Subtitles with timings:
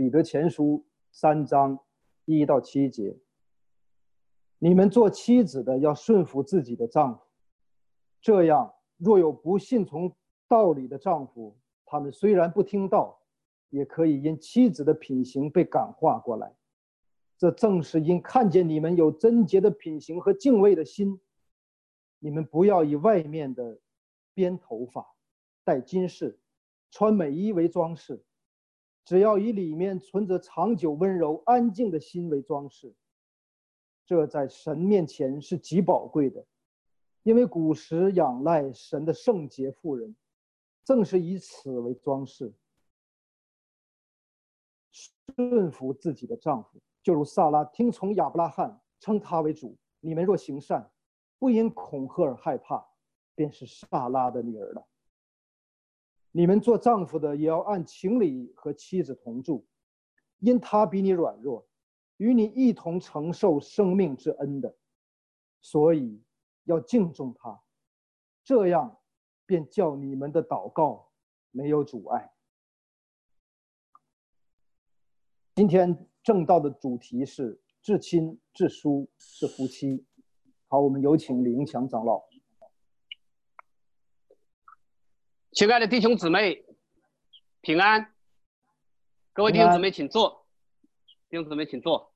[0.00, 1.78] 彼得前书三章
[2.24, 3.18] 一到七节。
[4.58, 7.22] 你们做妻子的要顺服自己的丈夫，
[8.22, 10.16] 这样若有不信从
[10.48, 13.20] 道理的丈夫，他们虽然不听道，
[13.68, 16.50] 也可以因妻子的品行被感化过来。
[17.36, 21.20] 这正是因看见你们有贞洁的品行和敬畏的心。
[22.20, 23.78] 你们不要以外面的
[24.32, 25.06] 编头发、
[25.62, 26.40] 戴金饰、
[26.90, 28.24] 穿美衣为装饰，
[29.04, 32.94] 只要以里面存着长久温柔安静的心为装饰。
[34.06, 36.44] 这在神面前是极宝贵的，
[37.22, 40.16] 因为古时仰赖神的圣洁妇人，
[40.84, 42.52] 正是以此为装饰。
[45.36, 49.76] 顺服自己的丈夫，就如萨拉听从亚伯拉罕，称他为主。
[50.00, 50.90] 你们若行善，
[51.38, 52.84] 不因恐吓而害怕，
[53.36, 54.86] 便是萨拉的女儿了。
[56.32, 59.66] 你们做丈夫的，也要按情理和妻子同住，
[60.38, 61.66] 因他比你软弱。
[62.18, 64.76] 与你一同承受生命之恩的，
[65.62, 66.22] 所以
[66.64, 67.62] 要敬重他，
[68.44, 69.00] 这样
[69.46, 71.10] 便叫你们的祷告
[71.50, 72.30] 没有阻碍。
[75.54, 80.04] 今天正道的主题是至亲至疏是夫妻。
[80.68, 82.29] 好，我们有请李英强长老。
[85.52, 86.64] 亲爱的弟兄姊妹，
[87.60, 88.14] 平安！
[89.32, 90.46] 各位弟兄姊妹，请坐。
[91.28, 92.12] 弟兄姊妹，请坐。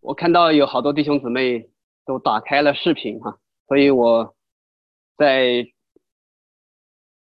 [0.00, 1.70] 我看到有好多弟兄姊妹
[2.04, 4.36] 都打开了视频哈，所以我
[5.16, 5.66] 在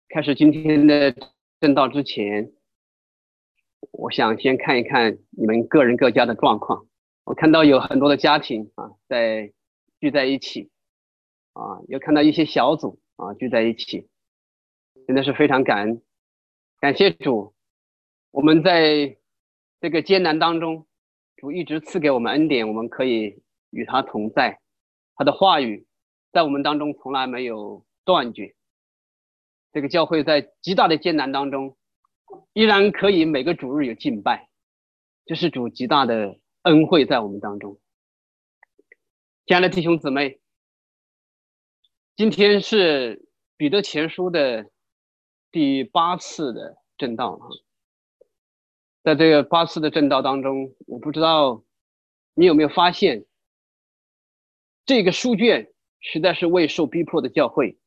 [0.10, 1.16] 开始今天的
[1.60, 2.54] 正道之前，
[3.90, 6.86] 我想先看一看你们个人各家的状况。
[7.24, 9.52] 我看到有很多的家庭啊在
[10.00, 10.70] 聚在一起，
[11.54, 14.08] 啊，又看到一些小组啊聚在一起，
[15.08, 16.02] 真的是非常感恩，
[16.80, 17.54] 感谢主，
[18.32, 19.18] 我们在
[19.80, 20.88] 这个艰难当中。
[21.38, 24.62] 主一直赐给我们恩典，我们可以与他同在，
[25.16, 25.88] 他的话语
[26.32, 28.54] 在我们当中从来没有断绝。
[29.72, 31.76] 这个教会在极大的艰难当中，
[32.54, 34.50] 依然可以每个主日有敬拜，
[35.26, 37.80] 这是主极大的恩惠在我们当中。
[39.48, 40.40] 亲爱的弟兄姊妹，
[42.16, 43.28] 今天是
[43.58, 44.70] 彼得前书的
[45.52, 47.48] 第八次的正道啊。
[49.04, 51.64] 在这个八次的正道当中，我不知道
[52.36, 53.26] 你有没有发现，
[54.86, 57.80] 这个书卷实在是为受逼迫的教会，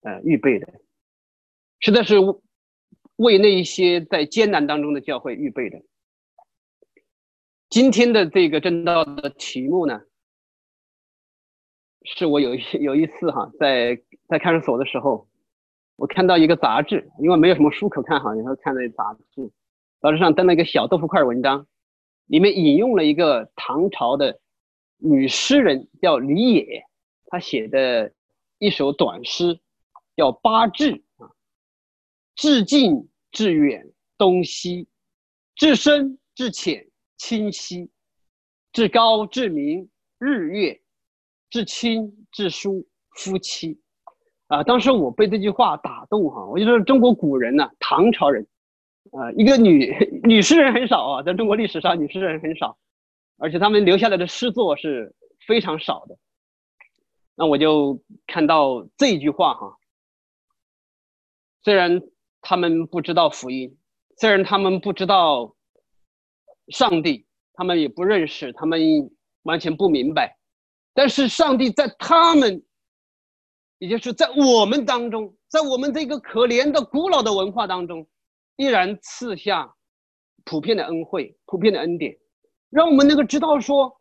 [0.00, 0.80] 呃，预备的，
[1.80, 2.16] 实在是
[3.16, 5.82] 为那一些在艰难当中的教会预备的。
[7.68, 10.00] 今天的这个正道的题目呢，
[12.04, 15.28] 是我有一有一次哈，在在看守所的时候，
[15.96, 19.50] 我看到一个杂志，因为没有什么书可看哈，然后看那杂志。
[20.00, 21.66] 杂志上登了一个小豆腐块文章，
[22.26, 24.38] 里面引用了一个唐朝的
[24.98, 26.84] 女诗人叫李野，
[27.26, 28.12] 她写的
[28.58, 29.58] 一首短诗，
[30.14, 31.30] 叫《八至》啊，
[32.34, 34.88] 至近至远东西，
[35.54, 37.90] 至深至浅清晰，
[38.70, 40.82] 至高至明日月，
[41.48, 43.80] 至亲至疏夫妻。
[44.48, 48.46] 啊，当时我被这句话打动哈，我就说中国古人呢，唐朝人。
[49.12, 52.76] 啊，一个女 女诗人很少啊，在中国历史上女诗人很少，
[53.38, 55.14] 而且他们留下来的诗作是
[55.46, 56.18] 非常少的。
[57.36, 59.76] 那我就看到这句话哈，
[61.62, 62.02] 虽然
[62.40, 63.76] 他们不知道福音，
[64.16, 65.54] 虽然他们不知道
[66.68, 68.80] 上帝，他们也不认识，他们
[69.44, 70.36] 完全不明白，
[70.94, 72.64] 但是上帝在他们，
[73.78, 78.06] 也就是在我们当中，在我们这个可怜的古老的文化当中。
[78.58, 79.76] 依然赐下
[80.44, 82.16] 普遍的恩惠、普遍的恩典，
[82.70, 84.00] 让我们能够知道说，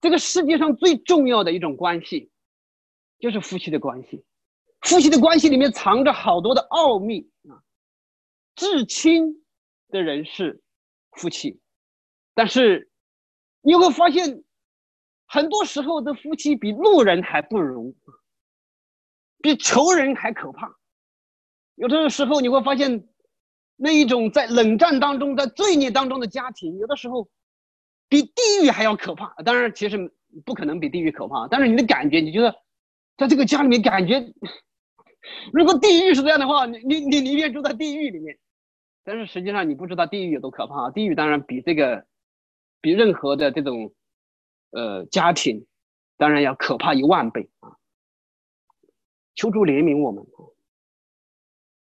[0.00, 2.28] 这个世界上最重要的一种关系，
[3.20, 4.24] 就是夫妻的关系。
[4.80, 7.62] 夫妻的关系里面藏着好多的奥秘啊！
[8.56, 9.44] 至亲
[9.90, 10.60] 的人是
[11.12, 11.60] 夫妻，
[12.34, 12.90] 但是
[13.60, 14.42] 你会发现，
[15.26, 17.94] 很多时候的夫妻比路人还不如，
[19.42, 20.76] 比仇人还可怕。
[21.74, 23.06] 有的时候你会发现。
[23.82, 27.30] 那一种在冷战当中，在罪孽当中的家庭，有的时候
[28.10, 29.32] 比地狱还要可怕。
[29.42, 30.12] 当然，其实
[30.44, 31.48] 不可能比地狱可怕。
[31.48, 32.54] 但是你的感觉，你觉得
[33.16, 34.20] 在这个家里面感觉，
[35.54, 38.38] 如果地狱是这样的话，你你你宁愿住在地狱里面。
[39.02, 40.90] 但是实际上，你不知道地狱有多可怕。
[40.90, 42.04] 地狱当然比这个，
[42.82, 43.94] 比任何的这种
[44.72, 45.64] 呃家庭，
[46.18, 47.72] 当然要可怕一万倍啊！
[49.34, 50.24] 求助怜悯我们。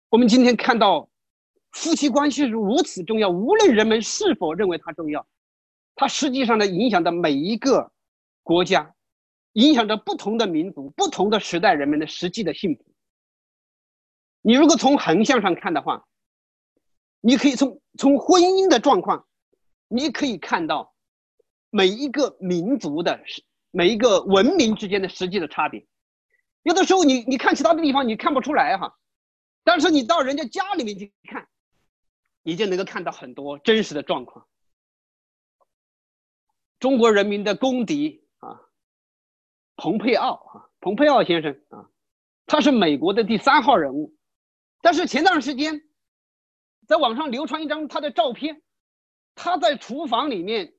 [0.08, 1.08] 我们今天看到。
[1.72, 5.26] 夫妻关系是如此重要，无论人们是否认为它重要，
[5.94, 7.92] 它实际上呢影响着每一个
[8.42, 8.94] 国家，
[9.52, 12.82] 影响着不同的民族、不同的时代人们的实际的幸福。
[14.40, 16.06] 你如果从横向上看的话，
[17.20, 19.26] 你可以从从婚姻的状况，
[19.88, 20.94] 你可以看到
[21.68, 23.20] 每一个民族的、
[23.70, 25.86] 每一个文明之间的实际的差别。
[26.66, 28.98] 有的时候你你看其他的地方你看不出来哈，
[29.62, 31.46] 但是你到人家家里面去看，
[32.42, 34.48] 你就能够看到很多真实的状况。
[36.80, 38.60] 中国人民的公敌啊，
[39.76, 41.88] 蓬佩奥啊，蓬佩奥先生啊，
[42.46, 44.16] 他是美国的第三号人物，
[44.82, 45.82] 但是前段时间。
[46.88, 48.62] 在网上流传一张他的照片，
[49.34, 50.74] 他在厨房里面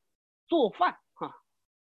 [0.48, 1.36] 做饭啊，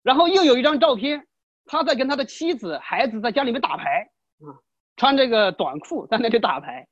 [0.01, 1.27] 然后又有一张照片，
[1.71, 4.57] 他在跟他的妻子、孩子在家里面打牌啊，
[4.97, 6.87] 穿这个短裤在那里打牌。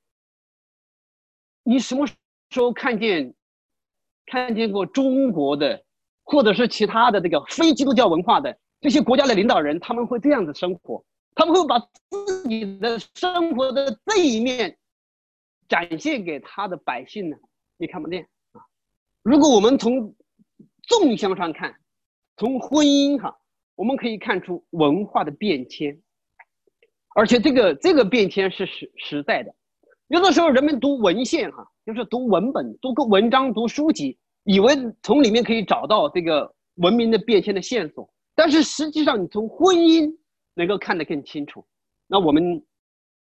[1.64, 2.16] 你什么时
[2.60, 3.34] 候看见
[4.28, 5.84] 看见过中国的，
[6.24, 11.04] 或者是其他的这个非基督教文化的这些国家的领导人，他们会这样子生活？
[11.34, 14.78] 他们会把自己的生活的这一面。
[15.68, 17.36] 展现给他的百姓呢，
[17.76, 18.24] 你看不见
[18.54, 18.62] 啊。
[19.22, 20.16] 如果我们从
[20.84, 21.76] 纵向上看，
[22.38, 23.38] 从婚姻哈，
[23.78, 25.98] 我们可以看出文化的变迁，
[27.16, 29.56] 而且这个这个变迁是实实在的。
[30.08, 40.12] 有的时候人们读文献哈，就是读文本、读个文章、读书籍，以为从里面可以找到这个文明的变迁的线索，但是实际上你从婚姻
[40.56, 41.66] 能够看得更清楚。
[42.08, 42.62] 那我们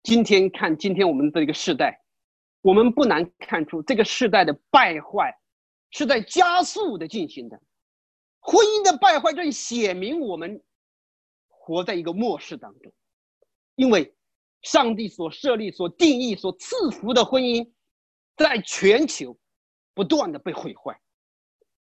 [0.04, 2.00] 今天看今天我们这个时代。
[2.62, 5.32] 我们不难看出，这个时代的败坏
[5.92, 7.62] 是在加速的进行的。
[8.48, 10.62] 婚姻的败坏正写明我们
[11.48, 12.94] 活在一个末世当中，
[13.76, 14.16] 因为
[14.62, 17.72] 上帝所设立、所定义、所赐福的婚姻，
[18.38, 19.36] 在全球
[19.96, 21.02] 不断的被毁坏。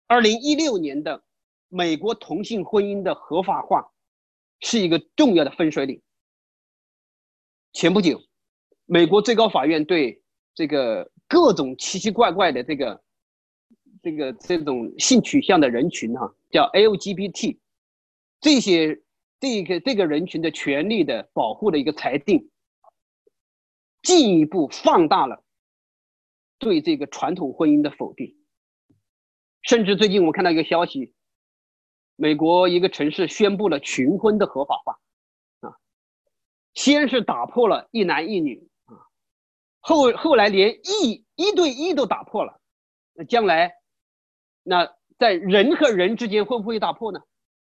[0.07, 1.21] 二零一六年的
[1.67, 3.91] 美国同性婚姻的合法化
[4.61, 6.01] 是一个重要的分水岭。
[7.73, 8.21] 前不久，
[8.85, 10.23] 美国最高法院对
[10.55, 13.03] 这个各种奇奇怪怪的这个，
[14.01, 17.57] 这个这种性取向的人群哈，叫 LGBT，
[18.39, 19.01] 这些
[19.39, 22.51] 这个这个人群的权利的保护的一个裁定，
[24.03, 25.43] 进一步放大了
[26.59, 28.37] 对这个传统婚姻的否定，
[29.63, 31.11] 甚至最近我看到一个消息，
[32.15, 34.99] 美国一个城市宣布了群婚的合法化，
[35.61, 35.75] 啊，
[36.75, 38.69] 先是打破了一男一女。
[38.85, 38.93] 啊
[39.85, 42.61] 后后来连一一对一都打破了，
[43.13, 43.73] 那将来，
[44.61, 47.21] 那在人和人之间会不会打破呢？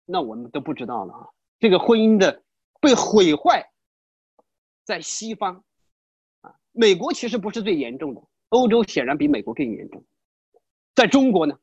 [0.05, 1.29] 那我们都不知道了啊。
[1.61, 2.43] 这个婚姻的
[2.81, 3.71] 被毁坏，
[4.83, 5.63] 在西方，
[6.41, 10.05] 啊，美国其实不是最严重的，欧洲显然比美国更严重。
[10.97, 11.57] 在中国呢，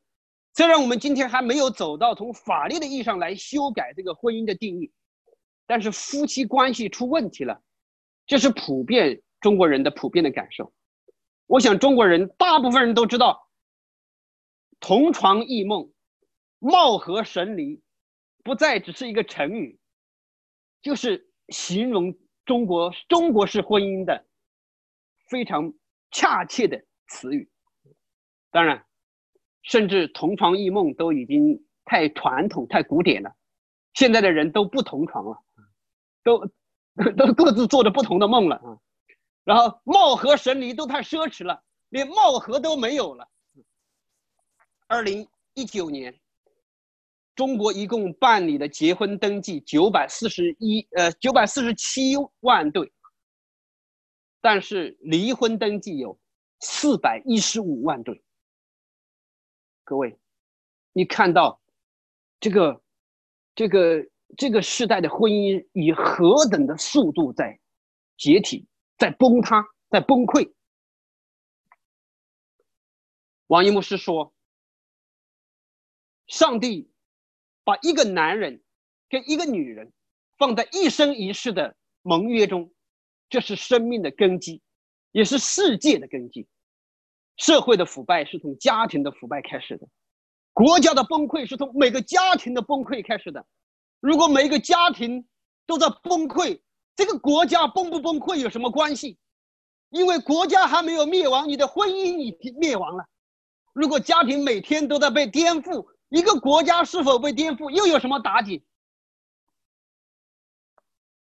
[0.53, 4.89] 虽然我们今天还没有走到从法律的意义上来修改这个婚姻的定义，
[5.67, 7.61] 但是夫妻关系出问题了，
[8.25, 9.21] 这是普遍。
[9.41, 10.71] 中国人的普遍的感受，
[11.45, 13.45] 我想中国人大部分人都知道
[14.83, 15.93] ，“同床异梦
[16.59, 17.81] ”“貌合神离”
[18.43, 19.79] 不再只是一个成语，
[20.81, 22.13] 就是形容
[22.43, 24.25] 中国中国式婚姻的
[25.29, 25.73] 非常
[26.11, 27.49] 恰切的词语。
[28.51, 28.85] 当然，
[29.61, 33.33] 甚至“同床异梦”都已经太传统、太古典了。
[33.93, 35.41] 现在的人都不同床了，
[36.23, 36.45] 都
[37.15, 38.79] 都各自做着不同的梦了啊。
[39.45, 43.29] 然后貌合神离都太奢侈了，连貌合都没有了。
[44.93, 46.15] 二零一九年，
[47.33, 52.93] 中国一共办理的结婚登记九百四十一呃九百四十七万对，
[54.39, 56.15] 但是离婚登记有
[56.59, 58.23] 四百一十五万对。
[59.83, 60.15] 各位，
[60.91, 61.59] 你看到
[62.39, 62.83] 这个
[63.55, 64.07] 这个
[64.37, 67.59] 这个时代的婚姻以何等的速度在
[68.15, 68.67] 解体？
[68.99, 70.53] 在崩塌，在崩溃。
[73.47, 74.31] 王一牧师说
[76.27, 76.89] ：“上帝
[77.63, 78.61] 把一个男人
[79.09, 79.91] 跟一个女人
[80.37, 82.73] 放在一生一世的盟约中，
[83.29, 84.61] 这是生命的根基，
[85.11, 86.47] 也是世界的根基。
[87.37, 89.87] 社会的腐败是从家庭的腐败开始的，
[90.53, 93.45] 国家的崩溃是从每个家庭的崩溃开始的。
[93.99, 95.27] 如果每一个家庭
[95.65, 96.61] 都在崩溃，
[96.95, 99.17] 这个国家崩不崩溃有什么关系？
[99.89, 103.05] 因为国家还没有灭亡，你的婚姻已经灭亡了。
[103.73, 108.63] 如果家庭每天都在被颠覆，一个国家是否被颠覆又有什么打紧？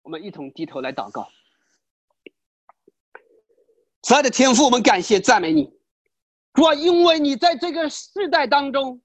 [0.03, 1.31] 我们一同低头来祷告。
[4.03, 5.73] 慈爱的天父，我们感谢赞美你，
[6.55, 9.01] 主啊，因为你在这个世代当中，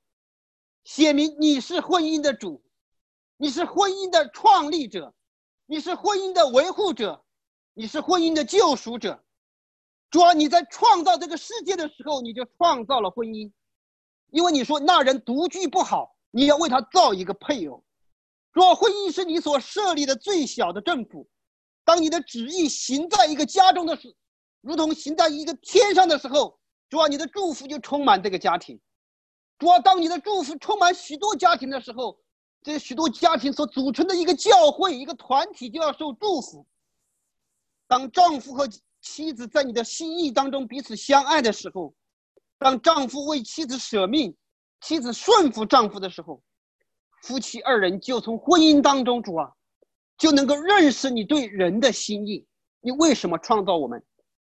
[0.84, 2.64] 写明你是婚姻的主，
[3.38, 5.14] 你是婚姻的创立者，
[5.68, 7.24] 你是婚姻的维护者，
[7.76, 9.24] 你是婚姻的救赎者。
[10.10, 13.52] 主啊，你在创造这个世界的时候，你就创造了婚姻，
[14.36, 17.82] 因为你说那人独居不好，你要为他造一个配偶。
[18.52, 21.30] 主啊，婚姻是你所设立的最小的政府，
[21.86, 24.14] 当你的旨意行在一个家中的时，
[24.60, 26.60] 如同行在一个天上的时候。
[26.90, 28.78] 主啊，你的祝福就充满这个家庭。
[29.58, 32.20] 主啊，当你的祝福充满许多家庭的时候，
[32.62, 36.68] 这许多家庭所组成的一个教会、一个团体就要受祝福。
[37.88, 38.68] 当丈夫和
[39.00, 41.94] 妻子在你的心意当中彼此相爱的时候，
[42.58, 44.36] 当丈夫为妻子舍命，
[44.82, 46.42] 妻子顺服丈夫的时候，
[47.24, 49.52] 夫妻二人就从婚姻当中，主啊，
[50.18, 52.46] 就能够认识你对人的心意。
[52.82, 54.04] 你为什么创造我们？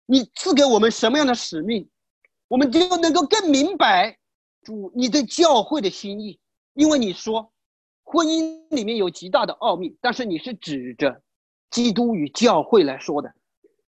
[0.06, 1.88] 你赐给我们什么样的使命？
[2.48, 4.18] 我们就能够更明白
[4.62, 6.38] 主你对教会的心意，
[6.74, 7.52] 因为你说
[8.02, 11.22] 婚姻里面有极大的奥秘，但是你是指着
[11.70, 13.32] 基督与教会来说的。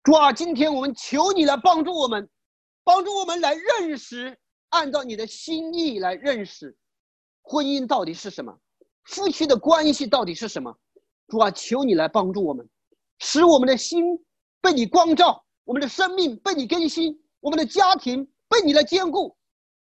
[0.03, 2.29] 主啊，今天我们求你来帮助我们，
[2.85, 4.39] 帮助我们来认识，
[4.69, 6.77] 按照你的心意来认识
[7.41, 8.57] 婚姻到底是什么，
[9.03, 10.73] 夫妻的关系到底是什么。
[11.27, 12.69] 主啊，求你来帮助我们，
[13.19, 14.25] 使我们的心
[14.61, 18.31] 被你光照，我们的生命被你更新，我们的家庭。
[18.47, 19.35] 被你来兼顾，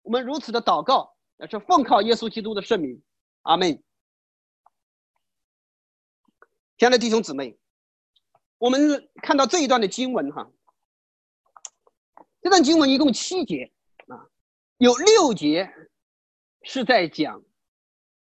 [0.03, 3.03] 我们如此的祷告，也是奉靠耶稣基督的圣名，
[3.43, 3.83] 阿门。
[6.77, 7.59] 亲爱的弟兄姊妹，
[8.59, 10.47] 我们看到这一段的经文哈，
[12.43, 13.73] 这段经文一共七节
[14.09, 14.29] 啊，
[14.77, 15.73] 有六节
[16.63, 17.43] 是在讲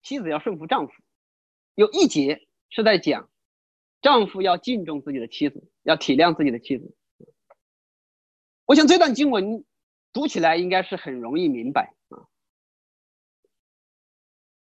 [0.02, 0.94] 妻子要顺服丈夫，
[1.74, 3.30] 有一节是在讲
[4.02, 6.96] 丈夫要敬重自己的妻子，要体谅自己的妻子。
[8.66, 9.66] 我想这段经文。
[10.16, 12.24] 读起来应该是很容易明白啊。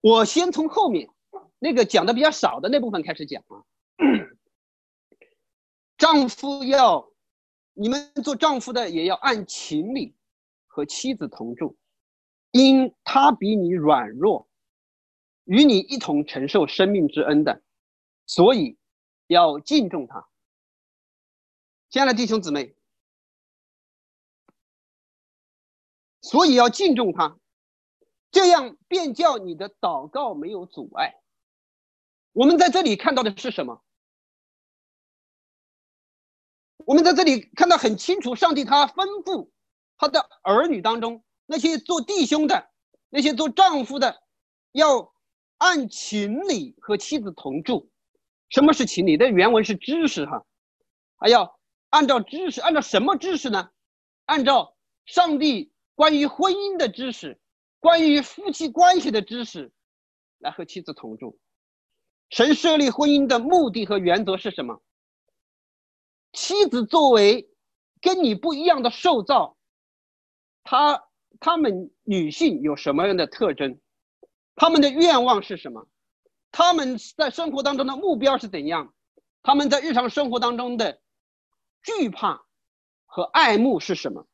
[0.02, 1.08] 我先从后面
[1.60, 3.62] 那个讲的比较少的那部分开始讲啊。
[6.00, 7.12] 丈夫要
[7.76, 10.16] 你们做丈夫的也要按情理
[10.66, 11.78] 和妻子同住，
[12.52, 14.48] 因他比你软弱，
[15.44, 17.62] 与你一同承受生命之恩的，
[18.26, 18.78] 所以
[19.28, 20.28] 要敬重他。
[21.90, 22.76] 亲爱的弟兄姊妹。
[26.22, 27.38] 所以要敬重他，
[28.32, 31.22] 这样便叫你的祷告没有阻碍。
[32.32, 33.85] 我们在这里看到的是什么？
[36.86, 39.50] 我们在这里看到很清楚，上帝他吩咐
[39.98, 42.70] 他的儿女当中那些做弟兄的、
[43.10, 44.22] 那些做丈夫的，
[44.72, 45.14] 要
[45.58, 47.92] 按情理和妻子同住。
[48.50, 49.18] 什么是情理？
[49.18, 50.46] 那原文是知识哈，
[51.18, 53.70] 还要按照知识，按照什么知识呢？
[54.26, 54.76] 按照
[55.06, 55.72] 上帝。
[55.98, 57.40] 关于婚姻的知识，
[57.80, 59.72] 关于夫妻关系的知识，
[60.40, 61.40] 来和妻子同住。
[62.30, 64.82] 神设立婚姻的目的和原则是什么？
[66.36, 67.50] 妻子作为
[68.02, 69.58] 跟你不一样的受造，
[70.64, 71.02] 她
[71.40, 73.80] 她们女性有什么样的特征？
[74.56, 75.88] 她们的愿望是什么？
[76.52, 78.94] 她们在生活当中的目标是怎样？
[79.42, 81.00] 她们在日常生活当中的
[81.82, 82.46] 惧怕
[83.06, 84.28] 和爱慕是什么？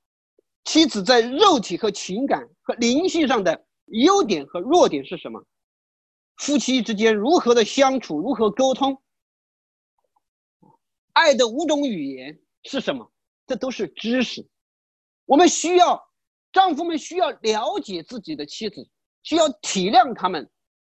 [0.64, 5.44] 妻子在肉体和情感和灵性上的优点和弱点是什么？
[6.38, 9.02] 夫妻之间如何的相处，如何沟通？
[11.14, 13.12] 爱的五种语言是什么？
[13.48, 14.48] 这都是知识。
[15.26, 16.10] 我们需要
[16.52, 18.90] 丈夫们需要了解自己的妻子，
[19.24, 20.50] 需要体谅他们，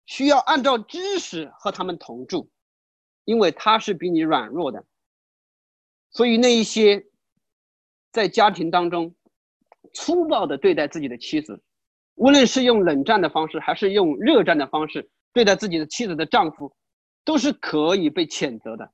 [0.06, 2.50] 需要按照知识和他们同住，
[3.24, 4.84] 因为他是比你软弱的。
[6.10, 7.06] 所以那一些
[8.12, 9.14] 在家庭当中。
[9.94, 11.62] 粗暴的对待自己的妻子，
[12.14, 16.76] 无论是用冷战的方式，还是用热战的方式对待自己的妻子的丈夫，
[17.24, 18.92] 都是可以被谴责的，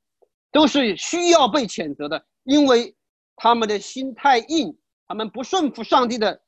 [0.54, 2.94] 都是需要被谴责的，因为
[3.34, 6.42] 他们的心太硬，他们不顺服上帝的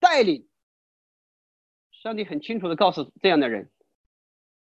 [0.00, 0.48] 带领。
[2.02, 3.70] 上帝很清楚的告诉这样的人：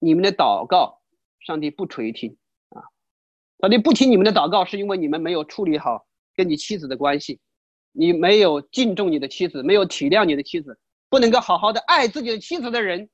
[0.01, 1.01] 你们的祷告，
[1.39, 2.37] 上帝不垂听
[2.71, 2.83] 啊！
[3.61, 7.39] 上帝不听你们的祷告，是因为你们没有处理好跟你妻子的关系。
[7.93, 13.09] 你没有敬重你的妻子，没有体谅你的妻子，不能够好好的爱自己的妻子的人，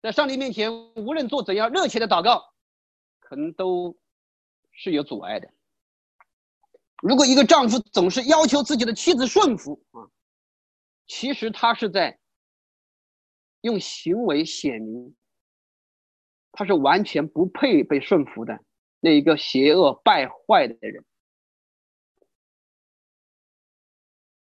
[0.00, 2.42] 在上帝面前，无论做怎样热切的祷告，
[3.20, 3.94] 可能都
[4.80, 5.52] 是有阻碍的。
[7.02, 10.06] 如果一个丈夫总是要求自己的妻子顺服啊，
[11.06, 12.18] 其实他是在
[13.62, 15.16] 用行为显明，
[16.52, 18.64] 他是完全不配被顺服的
[19.00, 21.04] 那一个邪恶败坏的人。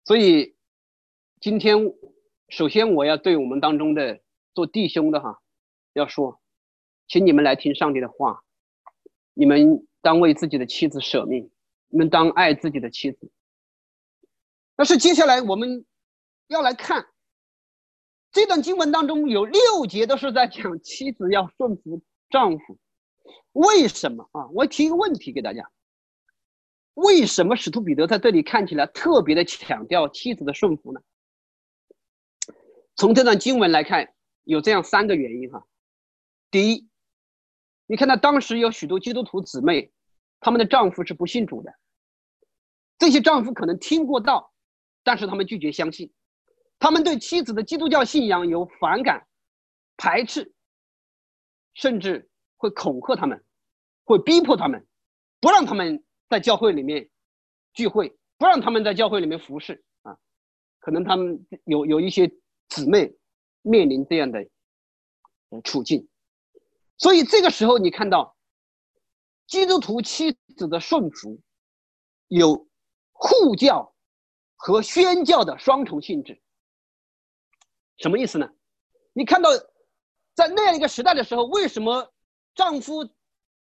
[0.05, 0.55] 所以，
[1.41, 1.77] 今天
[2.47, 4.21] 首先我要对我们当中的
[4.53, 5.41] 做弟兄的哈，
[5.93, 6.41] 要说，
[7.07, 8.43] 请你们来听上帝的话，
[9.33, 11.49] 你们当为自己的妻子舍命，
[11.89, 13.31] 你们当爱自己的妻子。
[14.75, 15.85] 但是接下来我们
[16.47, 17.05] 要来看
[18.31, 22.79] 这段经文当中有六节都是在讲妻子要顺服丈夫，
[23.51, 24.47] 为什么啊？
[24.53, 25.69] 我提一个问题给大家。
[26.93, 31.01] 为什么使徒彼得在这里看起来特别的强调妻子的顺服呢？
[32.95, 35.65] 从这段经文来看，有这样三个原因哈。
[36.51, 36.89] 第一，
[37.91, 39.91] 你看到当时有许多基督徒姊妹，
[40.39, 41.73] 他们的丈夫是不信主的，
[42.97, 44.53] 这些丈夫可能听过道，
[45.03, 46.09] 但是他们拒绝相信，
[46.79, 49.27] 他们对妻子的基督教信仰有反感、
[49.97, 50.53] 排斥，
[51.73, 53.43] 甚至会恐吓他们，
[54.05, 54.87] 会逼迫他们，
[55.41, 56.01] 不让他们。
[56.29, 57.09] 在教会里面
[57.73, 60.17] 聚会，不让他们在教会里面服侍啊，
[60.79, 62.31] 可能他们有有一些
[62.69, 63.13] 姊妹
[63.63, 64.47] 面临这样的
[65.65, 66.07] 处境，
[67.01, 68.37] 所以这个时候你看到
[69.47, 71.41] 基督徒妻子的顺服
[72.27, 72.69] 有
[73.11, 73.95] 护教
[74.55, 76.39] 和宣教的双重性质，
[77.97, 78.47] 什么意思呢？
[79.13, 79.49] 你看到
[80.35, 82.13] 在那样一个时代的时候，为什么
[82.53, 83.03] 丈夫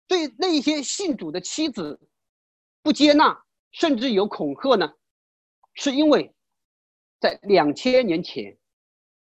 [0.07, 2.01] 对那些信主的妻子？
[2.81, 4.95] 不接纳，甚至有恐吓呢，
[5.75, 6.33] 是因为，
[7.19, 8.57] 在两千年前，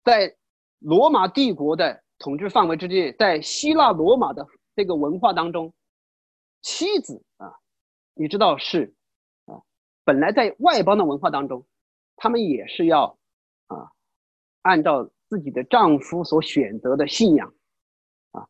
[0.03, 0.35] 在
[0.79, 5.73] 罗马帝国的统治范围之内，在希腊罗马的这个文化当中，
[6.61, 7.53] 妻子啊，
[8.13, 8.93] 你知道是
[9.45, 9.61] 啊，
[10.03, 11.65] 本来在外邦的文化当中，
[12.15, 13.17] 他们也是要
[13.67, 13.91] 啊，
[14.61, 17.53] 按照自己的丈夫所选择的信仰
[18.31, 18.47] 啊，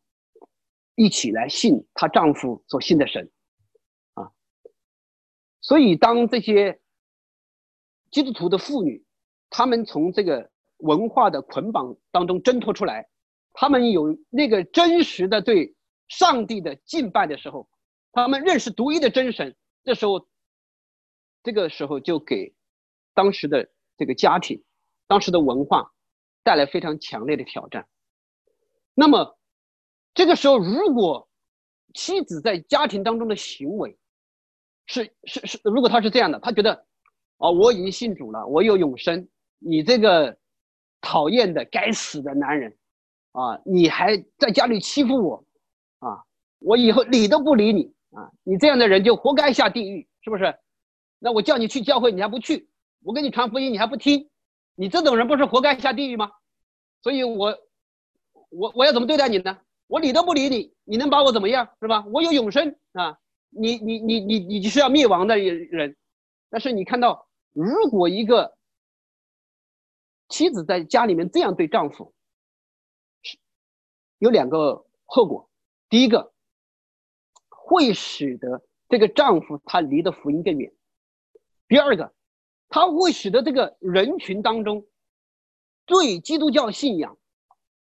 [0.95, 3.31] 一起来信她丈夫所信的神
[4.13, 4.31] 啊。
[5.61, 6.79] 所以，当这些
[8.11, 9.03] 基督徒的妇女，
[9.49, 13.09] 她们从这个文化的捆绑当中挣脱出来，
[13.55, 15.73] 他们有那个真实的对
[16.07, 17.67] 上帝的敬拜的时候，
[18.11, 20.27] 他们认识独一的真神，这时候，
[21.41, 22.53] 这个时候就给
[23.13, 24.61] 当时的这个家庭、
[25.07, 25.91] 当时的文化
[26.43, 27.87] 带来非常强烈的挑战。
[28.93, 29.37] 那么，
[30.13, 31.27] 这个时候，如果
[31.93, 33.97] 妻子在家庭当中的行为，
[34.85, 36.85] 是是是，如果他是这样的，他觉得，
[37.37, 39.27] 哦，我已经信主了，我有永生，
[39.59, 40.37] 你这个
[41.01, 42.77] 讨厌的该死的男人，
[43.35, 45.45] 啊，你还在家里欺负我，
[45.99, 46.23] 啊，
[46.59, 50.57] 我以后理都不理你，啊，你这样的人就活该下地狱，是不是？
[51.19, 52.69] 那我叫你去教会，你还不去，
[53.03, 54.29] 我给你传福音，你还不听，
[54.75, 56.31] 你这种人不是活该下地狱吗？
[57.01, 57.57] 所以我，
[58.49, 59.57] 我我要怎么对待你呢？
[59.87, 62.05] 我理都不理你，你能把我怎么样，是吧？
[62.13, 63.17] 我有永生啊。
[63.57, 65.95] 你你你你你是要灭亡的人，
[66.49, 68.57] 但是你看到，如果一个
[70.27, 72.13] 妻子在家里面这样对丈夫，
[74.19, 75.49] 有两个后果。
[75.89, 76.31] 第一个，
[77.49, 80.71] 会使得这个丈夫他离的福音更远；
[81.67, 82.13] 第二个，
[82.69, 84.85] 他会使得这个人群当中
[85.85, 87.17] 对基督教信仰、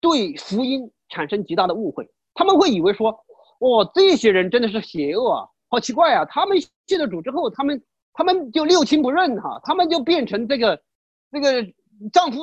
[0.00, 3.24] 对福音产生极大的误会，他们会以为说。
[3.61, 5.48] 哦，这些人真的是邪恶啊！
[5.68, 6.24] 好奇怪啊！
[6.26, 10.81] 他们信了主之后，他们他们就六亲不认哈，他们就变成这个
[11.33, 11.66] 这个
[12.12, 12.38] 丈夫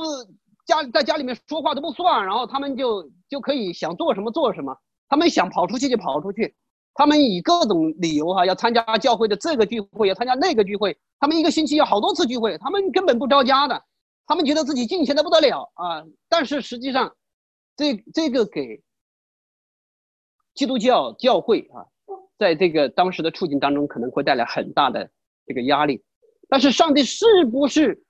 [0.66, 4.76] 家在家里面说话都不算，然后他们就就可以想做什么做什么，
[5.08, 6.56] 他们想跑出去就跑出去，
[6.94, 13.84] 他们以各种理由哈要参加教会的这个聚会，要参加那个聚会，他们一个星期要好多次聚会，他们根本不着家的，
[14.26, 16.04] 他们觉得自己敬虔的不得了啊！
[16.30, 17.16] 但是实际上，
[17.76, 18.82] 这这个给。
[20.56, 21.84] 基督教教会啊，
[22.40, 25.12] 在这个当时的处境当中，可能会带来很大的
[25.46, 26.02] 这个压力。
[26.48, 28.05] 但是，上帝是不是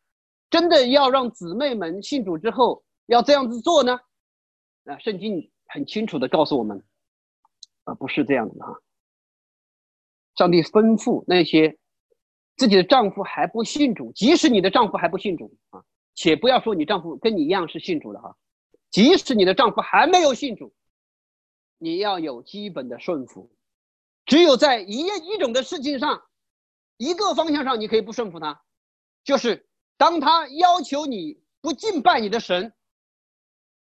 [0.50, 4.00] 真的要让姊妹们信主之后要这样子做呢？
[4.86, 6.84] 啊，圣经很清楚的告诉我们，
[7.86, 8.72] 啊，不是这样的啊。
[10.36, 11.78] 上帝吩咐那些
[12.58, 18.38] 自己的丈夫还不信主，即使你的丈夫还不信主啊，且不要说你丈夫跟你一样是信主的哈，
[18.92, 20.74] 即使你的丈夫还没有信主。
[21.78, 23.52] 你要有基本的顺服，
[24.26, 26.24] 只有在一一种的事情上，
[26.98, 28.62] 一个方向上你可以不顺服他，
[29.26, 32.74] 就是当他要求你不敬拜你的神，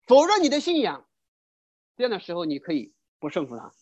[0.07, 1.07] 否认你的信仰，
[1.97, 3.73] 这样的时候你可以不顺服他。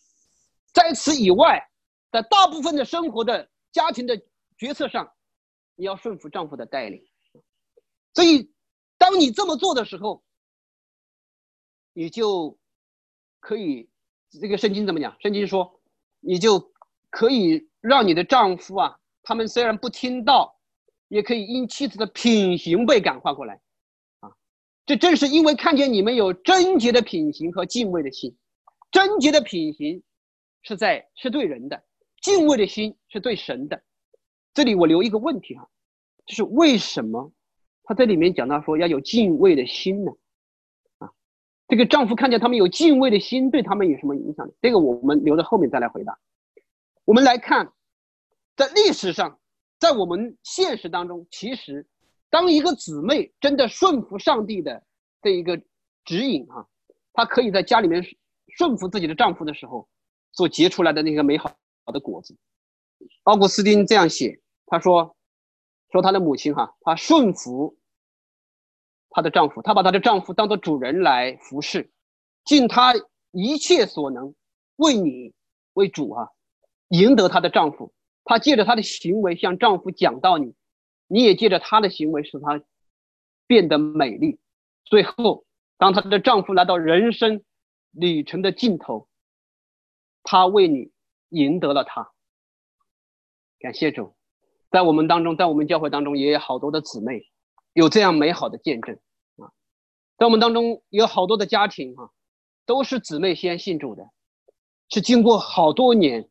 [0.73, 1.69] 在此以外，
[2.11, 4.21] 在大部分的生活的家庭的
[4.57, 5.13] 决策上，
[5.75, 7.05] 你要顺服丈夫的带领。
[8.13, 8.51] 所以，
[8.97, 10.23] 当你这么做的时候，
[11.93, 12.57] 你就
[13.39, 13.89] 可以。
[14.41, 15.15] 这个圣经怎么讲？
[15.21, 15.79] 圣经说，
[16.19, 16.73] 你就
[17.11, 20.52] 可以让你的丈夫啊，他们虽然不听到，
[21.13, 23.61] 也可以因妻子的品行被感化过来。
[24.21, 24.31] 啊，
[24.83, 28.35] 这正是因为看见你们有贞洁的品行和敬畏的心。
[28.91, 30.01] 贞洁的品行
[30.63, 31.83] 是在是对人的，
[32.19, 33.83] 敬畏的心是对神的。
[34.55, 35.69] 这里我留一个问题哈，
[36.25, 37.31] 就是为什么
[37.83, 40.11] 他这里面讲到说要有敬畏的心呢？
[40.97, 41.11] 啊，
[41.67, 44.49] 这个丈夫看见他们有敬畏的心，对他们有什么影响？
[44.59, 46.17] 这个我们留到后面再来回答。
[47.05, 47.71] 我们来看，
[48.55, 49.39] 在历史上，
[49.83, 51.85] 在我们现实当中，其实
[52.29, 54.81] 当一个姊妹真的顺服上帝的
[55.21, 55.61] 这一个
[56.05, 56.65] 指引啊，
[57.11, 58.01] 她可以在家里面
[58.55, 59.89] 顺服自己的丈夫的时候，
[60.31, 61.53] 所结出来的那个美好
[61.87, 62.33] 的果子。
[63.23, 64.39] 奥古斯丁这样写。
[64.67, 65.17] 他说
[65.91, 67.77] ：“说他的母亲哈，她顺服
[69.09, 71.91] 她的丈夫，她把她的丈夫当做主人来服侍，
[72.45, 72.93] 尽她
[73.31, 74.33] 一切所能
[74.77, 75.33] 为你
[75.73, 76.29] 为主啊，
[76.87, 77.93] 赢得她的丈夫。
[78.23, 80.55] 她借着她的行为向丈夫讲道理，
[81.07, 82.61] 你也借着她的行为使她
[83.47, 84.39] 变得美丽。
[84.85, 85.45] 最后，
[85.77, 87.43] 当她的丈夫来到人生
[87.91, 89.07] 旅程的尽头，
[90.23, 90.91] 她为你
[91.29, 92.11] 赢得了他。
[93.59, 94.15] 感谢主。”
[94.71, 97.29] 在我们当中，在我们教会当中，也有好多的姊妹
[97.73, 98.95] 有这样美好的见证
[99.37, 99.53] 啊。
[100.17, 102.09] 在我们当中，有好多的家庭啊，
[102.65, 104.09] 都是姊妹先信主的，
[104.89, 106.27] 是经过好多年、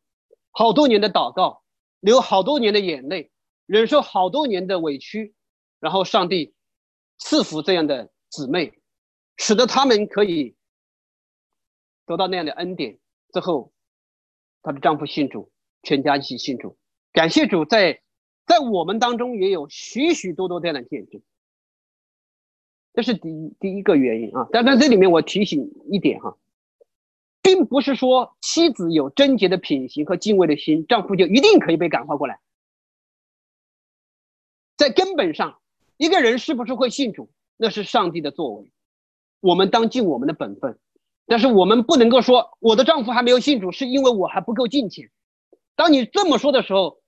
[0.51, 1.62] 好多年的祷告，
[2.03, 3.31] 流好多年的眼泪，
[3.65, 5.35] 忍受好多年的委屈，
[5.81, 6.55] 然后上帝
[7.19, 8.75] 赐福这样的姊妹，
[9.39, 10.55] 使得他们可以
[12.05, 12.99] 得到那样的恩典。
[13.33, 13.73] 之后，
[14.61, 15.51] 她的丈夫信主，
[15.83, 16.77] 全家一起信主，
[17.13, 18.03] 感谢主在。
[18.45, 21.23] 在我们当中也有许许多多这样的见证，
[22.93, 24.49] 这是第一第一个原因啊。
[24.51, 26.37] 但在这里面，我提醒一点哈，
[27.43, 32.41] 并不是说妻子有贞洁的品行和敬畏的心，丈夫就一定可以被感化过来。
[34.77, 35.61] 在根本上，
[35.97, 38.71] 一个人是不是会信主，那是上帝的作为，
[39.41, 40.79] 我们当尽我们的本分。
[41.27, 45.11] 但是我们不能够说我的丈夫还没有信主，是因为我还不够敬虔。
[45.77, 47.01] 当你这么说的时候，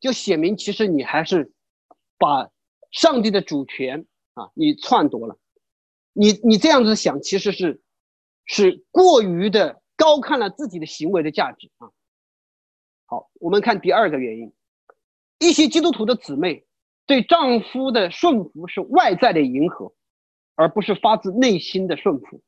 [0.00, 1.52] 就写明，其实你还是
[2.18, 2.48] 把
[2.92, 5.36] 上帝的主权啊，你篡夺了。
[6.12, 7.80] 你你这样子想，其实是
[8.48, 11.86] 是过于的高看了自己的行为的价值啊。
[13.06, 14.52] 好，我们看第二个原因，
[15.38, 16.66] 一些基督徒的姊妹
[17.06, 19.92] 对丈夫的顺服是外在的迎合，
[20.56, 22.42] 而不是发自内心的顺服。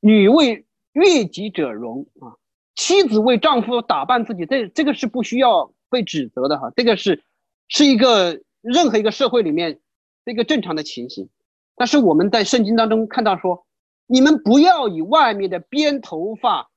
[0.00, 2.36] 女为悦己者容啊，
[2.74, 5.72] 妻子为丈夫打扮自己，这这个是不需要。
[5.92, 7.22] 被指责的哈，这个是
[7.68, 9.78] 是一个任何一个社会里面
[10.24, 11.28] 一个正常的情形。
[11.76, 13.66] 但是我们在圣经当中看到说，
[14.06, 16.70] 你们不要以外面的编头发、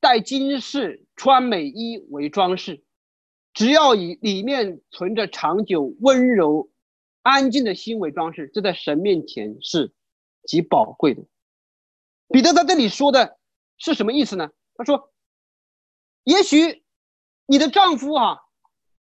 [0.00, 2.84] 戴金饰、穿美衣为装饰，
[3.52, 6.70] 只要以里面存着长久温柔、
[7.22, 9.92] 安静的心为装饰，这在神面前是
[10.44, 11.22] 极宝贵的。
[12.28, 13.38] 彼得在这里说的
[13.78, 14.50] 是什么意思呢？
[14.74, 15.12] 他说，
[16.24, 16.82] 也许。
[17.46, 18.44] 你的丈夫哈，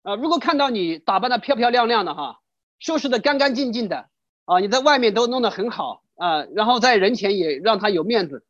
[0.02, 2.42] 啊，如果看到你打扮的漂漂亮亮的哈，
[2.80, 4.10] 收拾的干干净净的
[4.44, 8.46] 啊，你在外面都弄得很好啊，然后在人前也让他有面子，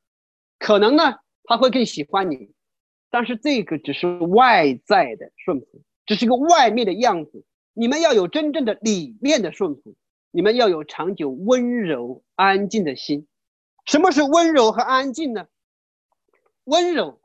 [0.60, 2.52] 可能呢他会更喜欢你，
[3.10, 7.44] 但是这个只是外在的顺服，只是个外面的样子。
[7.74, 9.96] 你们要有真正的里面的顺服，
[10.32, 13.28] 你们要有长久温柔安静的心。
[13.86, 15.48] 什么是温柔和安静呢？
[16.64, 17.20] 温柔，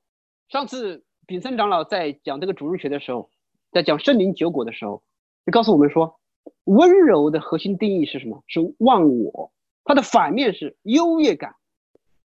[0.48, 1.04] 上次。
[1.26, 3.30] 炳森长老在讲这个主日学的时候，
[3.70, 5.04] 在讲圣灵九果的时候，
[5.46, 6.18] 就告诉我们说，
[6.64, 8.42] 温柔的核心定义是什么？
[8.48, 9.52] 是忘我，
[9.84, 11.54] 它的反面是优越感，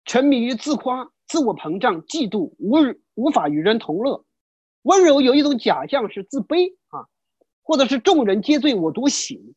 [0.04, 2.76] 沉迷于自夸、自我膨胀、嫉妒，无
[3.14, 4.24] 无法与人同乐。
[4.82, 7.06] 温柔有一种假象是自卑啊，
[7.62, 9.54] 或者是众人皆醉我独醒。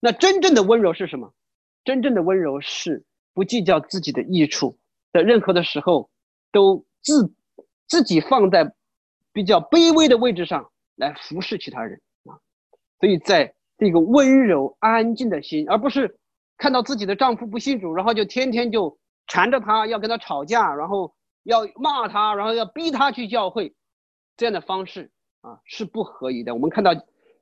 [0.00, 1.32] 那真正的温柔是什么？
[1.84, 4.78] 真正的温柔是不计较自己的益处，
[5.12, 6.10] 在任何的时候
[6.50, 7.32] 都自。
[7.86, 8.74] 自己放在
[9.30, 12.40] 比较卑微的位置上来服侍其他人啊，
[12.98, 16.18] 所以在这个温柔安静的心，而不是
[16.64, 23.74] 看到自己的丈夫不信主，然后就天天就缠着他要跟他吵架，然后要骂他，然后要逼他去教会，
[24.38, 26.54] 这样的方式啊是不合宜的。
[26.54, 26.94] 我们看到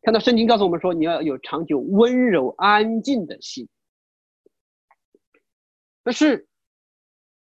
[0.02, 3.68] 看到圣经告诉我们说，你要有长久温柔安静的心，
[6.02, 6.48] 但是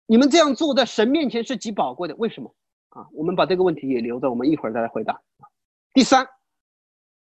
[0.07, 2.55] 你们这样做在神面前是极宝贵的，为什么？
[2.89, 5.21] 啊，我们把这个问题也留着，我们一会儿再来回答。
[5.93, 6.27] 第三，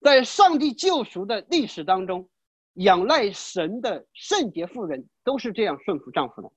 [0.03, 2.29] 在上帝救赎的历史当中，
[2.75, 6.51] 仰赖神的圣洁妇人都是这样顺服丈夫的。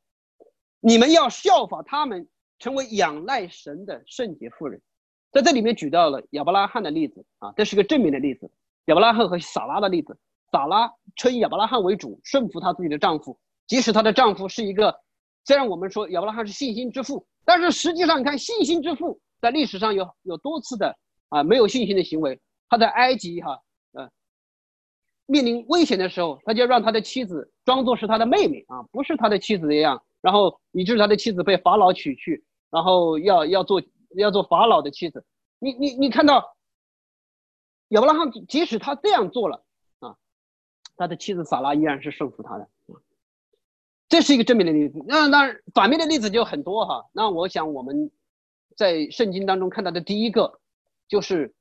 [0.80, 2.27] 你们要效法他们，
[2.60, 4.82] 成为仰赖神的圣洁妇人。
[5.32, 8.49] 在这里面举到了亚伯拉罕的例子啊，这是个正面的例子。
[8.86, 10.17] 亚伯拉罕和撒拉的例子。
[10.49, 14.97] 撒拉称亚伯拉罕为主，顺服她自己的丈夫，即使她的丈夫是一个，
[15.43, 22.39] 虽然我们说亚伯拉罕是信心之父，但是实际上你看信心之父在历史上有有多次的啊没有信心的行为。
[22.69, 23.60] 他在埃及哈
[25.28, 33.82] 面临危险的时候，他就让他的妻子装作是他的妹妹啊，不是他的妻子一样，然后以致他的妻子被法老娶去，然后要要做
[34.16, 35.24] 要做法老的妻子。
[35.60, 36.56] 你你你看到
[37.90, 39.63] 亚伯拉罕，即使他这样做了
[40.00, 40.16] 啊，
[40.96, 42.68] 他的妻子撒拉依然是顺服他的。
[44.10, 45.04] 这是一个正面的例子。
[45.06, 47.06] 那那，反面的例子就很多哈。
[47.12, 48.10] 那我想我们
[48.78, 50.62] 在圣经当中看到的第一个
[51.10, 51.54] 就是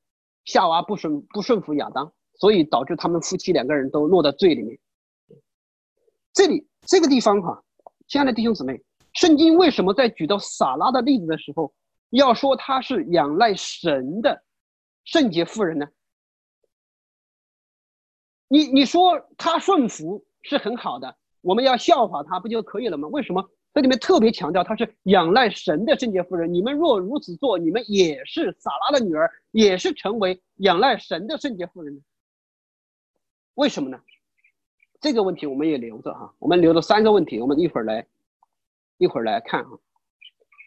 [0.44, 4.78] 夏娃不顺不顺服亚当，所以导致他们夫妻两个人都落到罪里面。
[6.32, 7.62] 这里这个地方哈，
[8.08, 8.80] 亲爱的弟兄姊妹，
[9.14, 11.72] 圣经为什么在举到撒拉的例子的时候？
[12.10, 14.44] 要说她是仰赖神的
[15.04, 15.88] 圣洁妇人呢？
[18.46, 23.08] 你你说她顺服是很好的，我们要效法她不就可以了吗？
[23.08, 23.44] 为什么
[23.74, 26.54] 这里面特别强调她是仰赖神的圣洁妇人？
[26.54, 32.00] 你们若如此做，你们也是撒拉的女儿，也是成为仰赖神的圣洁妇人呢？
[33.56, 33.98] 为什么呢？
[35.00, 38.06] 这个问题我们也留着哈，我们留了三个问题，我们一会儿来
[38.98, 39.78] 一会儿来看哈。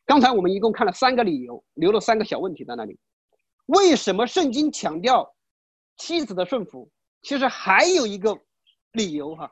[0.06, 3.00] 刚才我们一共看了三个理由，留了三个小问题在那里。
[3.68, 5.36] 为什么圣经强调
[5.98, 6.90] 妻子的顺服？
[7.22, 8.36] 其实还有一个
[8.94, 9.52] 理由哈，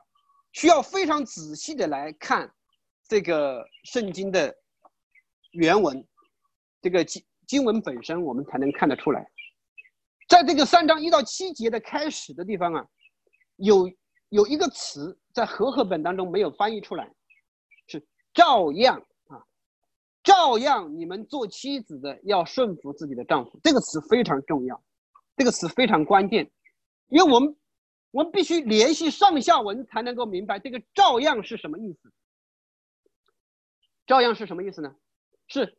[0.52, 2.52] 需要非常仔细的来看
[3.06, 4.52] 这个圣经的
[5.52, 6.04] 原文，
[6.82, 9.30] 这个经经文本身我们才能看得出来。
[10.28, 12.86] 在这个三章一到七节的开始的地方啊，
[13.58, 13.88] 有
[14.30, 17.08] 有一个词在和合本当中没有翻译出来，
[17.86, 19.44] 是照样啊。
[20.24, 24.82] 照样，你们做妻子的要顺服自己的丈夫，这个词非常重要，
[25.36, 26.50] 这个词非常关键，
[27.08, 27.56] 因为我们
[28.10, 32.12] 我们必须联系上下文才能够明白这个“照样”是什么意思。
[34.06, 34.94] 照样是什么意思呢？
[35.48, 35.78] 是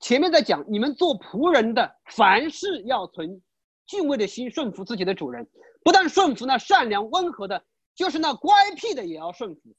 [0.00, 3.40] 前面在讲你们做仆人的，凡事要存
[3.86, 5.48] 敬畏的心顺服自己的主人，
[5.84, 9.76] 不但顺服那善良温和的，就是那乖僻的也要顺服。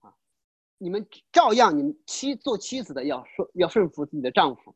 [0.00, 0.12] 啊
[0.78, 4.74] 你们照样，你们妻做妻子的要顺要顺服自己的丈夫，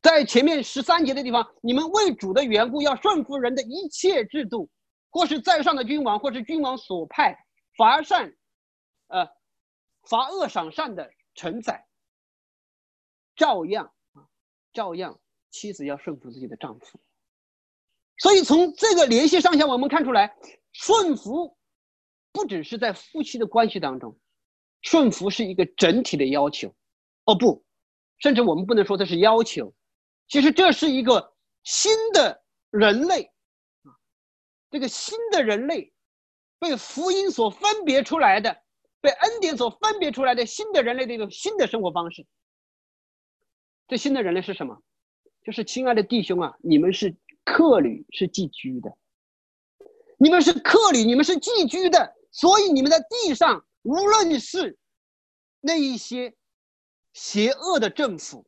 [0.00, 4.70] 在前面十三节的地方，你们为主的缘故要顺服人的一切制度，
[5.10, 7.36] 或是在上的君王，或是君王所派
[7.76, 8.34] 罚善，
[9.08, 9.28] 呃，
[10.02, 11.86] 罚恶赏善的臣宰，
[13.36, 14.26] 照样啊，
[14.72, 17.00] 照样妻子要顺服自己的丈夫。
[18.18, 20.36] 所以从这个联系上下，我们看出来，
[20.72, 21.56] 顺服
[22.32, 24.18] 不只是在夫妻的关系当中。
[24.82, 26.74] 顺服是一个整体的要求，
[27.24, 27.64] 哦不，
[28.18, 29.74] 甚至我们不能说它是要求，
[30.28, 33.22] 其实这是一个新的人类
[33.82, 33.96] 啊，
[34.70, 35.94] 这个新的人类
[36.58, 38.62] 被福音所分别出来的，
[39.00, 42.26] 被恩典所分别出来的新的人类的一个新的生活方式。
[43.88, 44.82] 这新的人类是什么？
[45.42, 48.96] 就是亲爱的弟兄啊，你们是客旅，是寄居的，
[50.18, 53.64] 你们是客旅，你们是寄居的，所以你们在地上。
[53.82, 54.78] 无论是
[55.60, 56.34] 那一些
[57.12, 58.46] 邪恶的政府，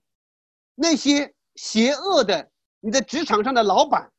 [0.75, 4.11] 那些邪恶的你在职场上的老板，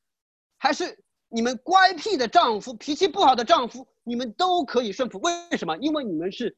[0.60, 5.18] 还是你们乖僻的丈夫、脾气不好的丈夫，你们都可以顺服。
[5.22, 5.76] 为什么？
[5.78, 6.56] 因为你们是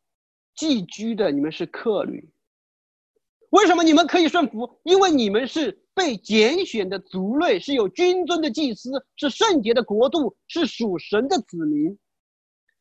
[0.55, 2.29] 寄居的，你们是客旅。
[3.50, 4.80] 为什么你们可以顺服？
[4.84, 11.98] 因为你们是被拣选的族类，是有君尊的祭司，是圣洁的国度，是属神的子民。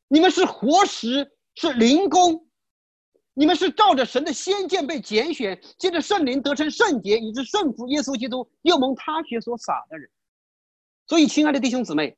[0.09, 1.33] 你们是活石。
[1.61, 2.47] 是灵工，
[3.35, 10.09] 你们是照着神的先见被拣选，借着圣灵得成圣洁，以致顺服耶稣基督，又蒙他血所洒的人。
[11.09, 12.17] 所以，亲爱的弟兄姊妹，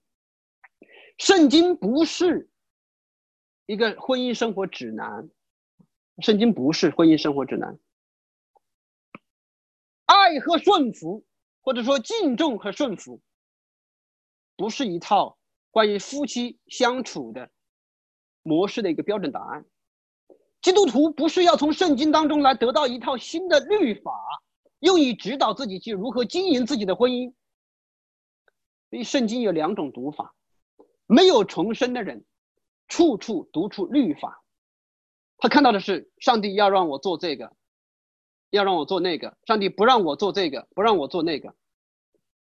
[1.17, 2.51] 圣经不是
[3.65, 5.31] 一个婚姻生活指南，
[6.19, 7.79] 圣经不是婚姻生活指南。
[10.11, 11.25] 爱和顺服，
[11.61, 13.21] 或者说敬重和顺服，
[14.57, 15.39] 不是一套
[15.71, 17.49] 关于夫妻相处的。
[18.43, 19.65] 模式的一个标准答案。
[20.63, 24.13] 基督徒不是要从圣经当中来得到一套新的律法，
[24.81, 27.33] 用以指导自己去如何经营自己的婚姻。
[28.89, 30.35] 所以，圣经有两种读法：
[31.07, 32.25] 没有重生的人，
[32.89, 34.43] 处处读出律法。
[35.39, 37.55] 他看到的是上帝要让我做这个，
[38.51, 41.55] 要让我做那个；上帝不让我做这个，不让我做那个。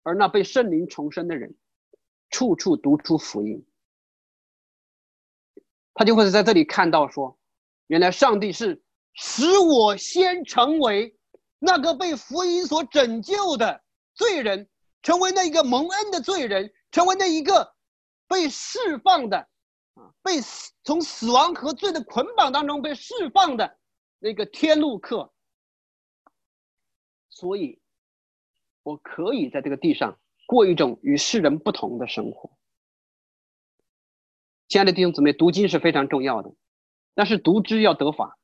[0.03, 1.55] 而那被圣灵重生的人，
[2.29, 3.65] 处处读出福音。
[5.93, 7.37] 他就会在这里看到说，
[7.87, 8.81] 原来上帝是
[9.13, 11.17] 使我先成为
[11.59, 13.83] 那个被福音所拯救的
[14.13, 14.69] 罪人，
[15.01, 17.73] 成为那一个蒙恩的罪人，成为那一个
[18.27, 19.37] 被释放的，
[19.95, 20.39] 啊，被
[20.83, 23.79] 从死亡和罪的捆绑当中被释放的
[24.19, 25.33] 那个天路客。
[27.39, 27.79] 所以，
[28.81, 32.49] 我可以在这个地上过一种与世人不同的生活。
[34.67, 36.51] 亲爱的弟兄姊妹，读经是非常重要的，
[37.13, 38.39] 但是读之要得法，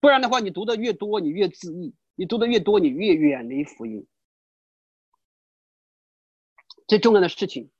[0.00, 4.06] 不然的话，你读的越多，你越自义；你读的越多，你越远离福音。
[6.88, 7.70] 最重要的事情，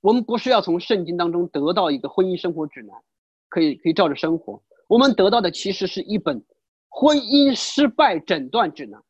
[0.00, 3.00] 我们不是要从圣经当中得到一个婚姻生活指南，
[3.48, 4.60] 可以可以照着生活。
[4.88, 6.44] 我们得到的其实是一本
[6.88, 9.00] 婚姻失败诊断指南。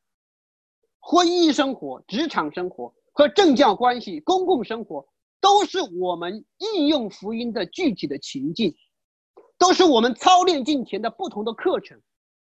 [1.06, 5.06] 婚姻生活、职场生活和政教关系、公共生活。
[5.40, 8.74] 都是我们应用福音的具体的情境，
[9.58, 12.00] 都是我们操练进前的不同的课程，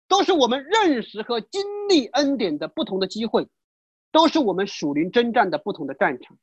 [0.08, 3.48] 都是我们认识和经历恩典的不同的机会，
[4.12, 6.36] 都是我们属灵征战的不同的战场。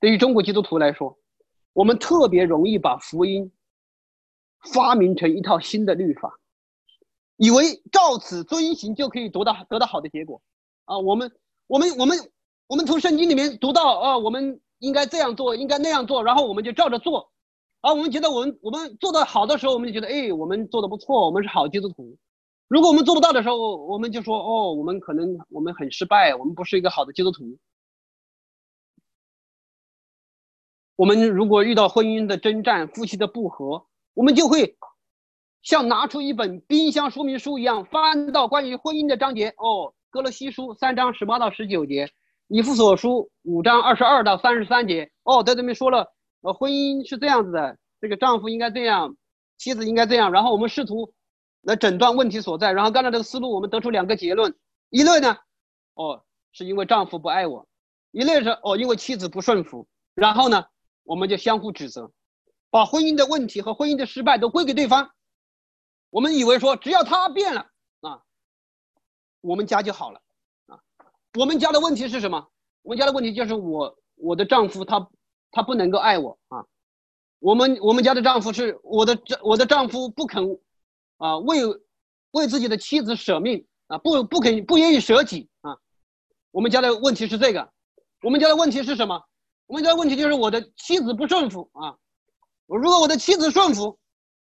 [0.00, 1.18] 对于中国基督徒来说，
[1.74, 3.52] 我们特别容易把福音
[4.72, 6.40] 发明成一套新的律法，
[7.36, 10.40] 以为照此遵行就可以得到得到好的结果
[10.86, 10.98] 啊！
[10.98, 11.30] 我们
[11.66, 12.18] 我们我们
[12.66, 14.60] 我们从圣经里面读到啊，我们。
[14.80, 17.30] 应该这样做，应该那样做，然后我们就照着做，
[17.80, 22.18] 啊我们觉得我们我们做的好的时候，我们就觉得哎，我们做的不错，我们是好基督徒。
[22.68, 27.56] 如果我们做不到的时候，我们就说哦，我们可能我们很失败，我们不是一个好的基督徒。
[30.96, 34.76] 我们如果遇到婚姻的征战、夫妻的不和，我们就会
[35.62, 39.54] 像拿出一本冰箱说明书一样，翻到关于婚姻的章节。
[39.56, 42.10] 哦，哥罗西书三章十八到十九节。
[42.48, 45.10] 以弗所书五章二十二到三十三节。
[45.24, 49.14] 哦，在这边说了，呃，婚姻是这样子的，这个丈夫应该这样，
[49.58, 51.12] 妻子应该这样，然后我们试图
[51.60, 54.54] 来诊断问题所在，然后刚才这个思路，我们得出两个结论，
[54.88, 55.36] 一类呢，
[55.92, 57.68] 哦，是因为丈夫不爱我，
[58.10, 60.64] 一类是哦，因为妻子不顺服，然后呢，
[61.04, 62.10] 我们就相互指责，
[62.70, 65.10] 把婚姻的问题和婚姻的失败都归给对方，
[66.08, 67.66] 我们以为说只要他变了，
[69.46, 70.20] 我们家就好了。
[70.66, 70.78] 啊
[71.38, 72.48] 我们家的问题是什么？
[72.82, 75.08] 我们家的问题就是我我的丈夫他
[75.50, 76.64] 他不能够爱我啊。
[77.38, 80.42] 我们我们家的丈夫是我的丈我的丈夫不肯
[81.18, 81.58] 啊为
[82.30, 85.76] 为自己的妻子舍命啊不不肯不愿意舍己啊。
[86.50, 87.70] 我们家的问题是这个。
[88.22, 89.22] 我们家的问题是什么？
[89.66, 91.96] 我们家的问题就是我的妻子不顺服啊。
[92.66, 93.98] 如果我的妻子顺服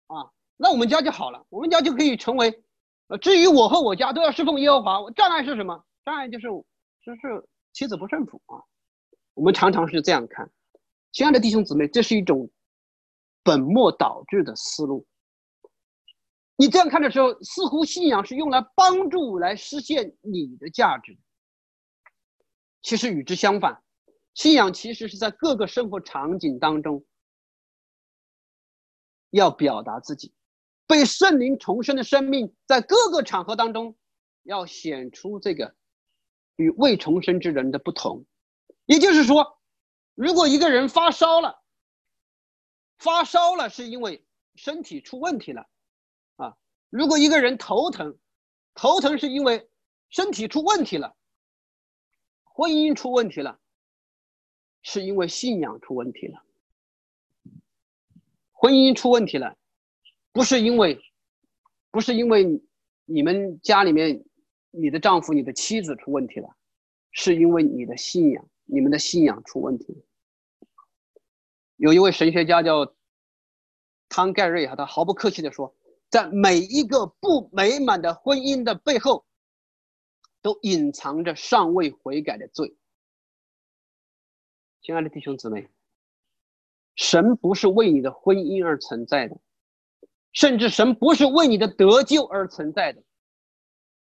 [0.08, 2.63] 啊，那我们家就好了，我们家就可以成为
[3.08, 5.12] 呃至于我和我家都要侍奉耶和华。
[5.12, 5.86] 障碍是什么？
[6.04, 6.48] 障碍就是。
[7.06, 8.58] 就是妻子不顺服啊，
[9.36, 10.52] 我们常常是这样看，
[11.12, 12.50] 亲爱的弟兄姊妹，这是一种
[13.44, 15.06] 本末倒置的思路。
[16.56, 21.15] 你这样看的时候，似乎信仰是用来帮助来实现你的价值，
[22.82, 23.84] 其实与之相反，
[24.34, 27.06] 信仰其实是在各个生活场景当中
[29.30, 30.34] 要表达自己，
[30.88, 33.95] 被圣灵重生的生命在各个场合当中
[34.43, 35.76] 要显出这个。
[36.58, 38.26] 与未重生之人的不同，
[38.86, 39.60] 也就是说，
[40.13, 41.62] 如果一个人发烧了，
[42.98, 45.67] 发烧了是因为身体出问题了，
[46.38, 46.56] 啊，
[46.89, 48.17] 如果一个人头疼，
[48.74, 49.69] 头疼是因为
[50.08, 51.13] 身体出问题了，
[52.45, 53.60] 婚姻出问题了，
[54.82, 56.41] 是因为信仰出问题了，
[58.54, 59.58] 婚姻出问题了，
[60.36, 61.02] 不是因为，
[61.89, 62.62] 不是因为
[63.06, 64.24] 你们家里面。
[64.78, 66.54] 你的丈夫、你的妻子出问题了，
[67.12, 70.02] 是因为你的信仰，你们的信仰出问题了。
[71.78, 72.93] 有一位神学家叫
[74.10, 75.74] 汤盖瑞哈，他毫不客气地说，
[76.10, 79.26] 在每一个不美满的婚姻的背后，
[80.41, 82.76] 都隐藏着尚未悔改的罪。
[84.82, 85.69] 亲爱的弟兄姊妹，
[86.98, 89.39] 神不是为你的婚姻而存在的，
[90.36, 93.02] 甚至神不是为你的得救而存在的。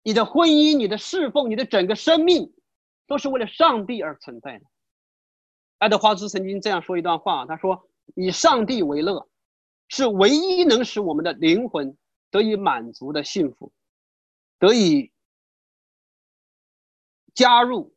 [0.02, 2.52] 你的婚姻、你的侍奉、你的整个生命，
[3.06, 4.64] 都是为了上帝而存在的。
[5.78, 9.28] 爱德华兹曾经这样说一段话，他说：“以上帝为乐，
[9.88, 11.96] 是唯一能使我们的灵魂
[12.30, 13.72] 得以满足的幸福，
[14.58, 15.12] 得以
[17.34, 17.94] 加入，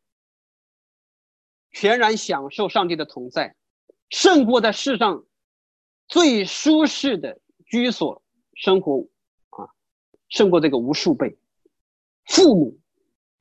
[1.72, 3.56] 全然享受上帝的同在，
[4.10, 5.24] 胜过在世上
[6.10, 7.40] 最舒适的
[7.70, 8.22] 居所
[8.56, 9.08] 生活
[9.52, 9.70] 啊，
[10.28, 11.38] 胜过这个无数倍。”
[12.26, 12.80] 父母、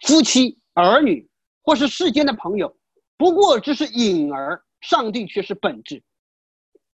[0.01, 1.29] 夫妻、儿女，
[1.63, 2.77] 或是世间的朋友，
[3.17, 6.03] 不过只是影儿，上帝却是本质。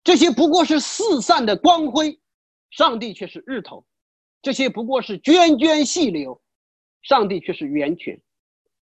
[0.05, 2.20] 这些不过是四散的光辉，
[2.70, 3.85] 上帝却是日头；
[4.41, 6.43] 这些不过是涓涓细流，
[7.03, 8.16] 上帝却是源泉；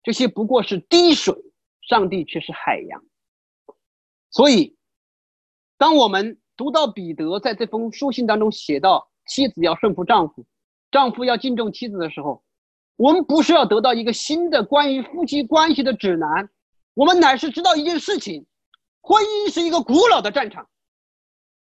[0.03, 1.33] 这些不过是滴水，
[1.81, 3.03] 上帝却是海洋。
[4.29, 4.77] 所以，
[5.77, 10.43] 当我们读到彼得在这封书信当中写到妻子要顺服丈夫，
[10.91, 12.43] 丈夫要敬重妻子的时候，
[12.95, 16.49] 我们不是要得到一个新的关于夫妻关系的指南，
[16.95, 18.45] 我们乃是知道一件事情：
[19.01, 20.67] 婚姻是一个古老的战场，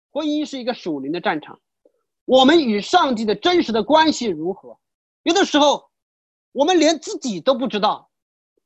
[0.09, 1.59] 婚姻是一个属灵的战场。
[2.25, 4.79] 我们与上帝的真实的关系如何？
[5.23, 5.91] 有的时候，
[6.51, 8.09] 我们连自己都不知道，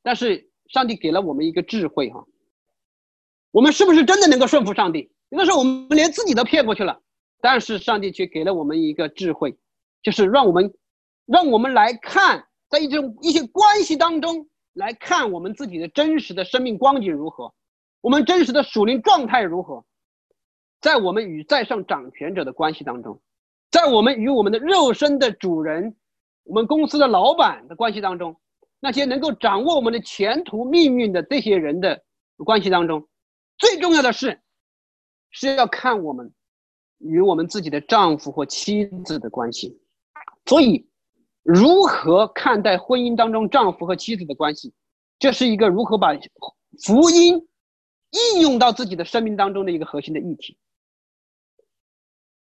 [0.02, 2.26] 但是上帝给了我们一个智慧哈。
[3.52, 5.12] 我们是不是真的能够顺服上帝？
[5.32, 7.00] 有的时候我们连自己都骗过去了，
[7.40, 9.58] 但是上帝却给了我们一个智慧，
[10.04, 10.74] 就是让我们，
[11.26, 17.54] 让我们来看，在一种一些关系当中来看我们自己的真实的生命光景如何，
[18.02, 19.86] 我们真实的属灵状态如何，
[20.82, 23.22] 在我们与在上掌权者的关系当中。
[23.72, 25.96] 在我们与我们的肉身的主人，
[26.44, 28.36] 我们公司的老板的关系当中，
[28.82, 32.04] 那些能够掌握我们的前途命运的这些人的
[32.36, 33.08] 关系当中，
[33.58, 34.42] 最重要的是，
[35.32, 36.32] 是要看我们
[37.00, 39.82] 与我们自己的丈夫或妻子的关系。
[40.46, 40.88] 所以，
[41.42, 44.74] 如何看待婚姻当中丈夫和妻子的关系，
[45.18, 46.14] 这是一个如何把
[46.84, 47.48] 福音
[48.34, 50.58] 应用到自己的生命当中的一个核心的议题。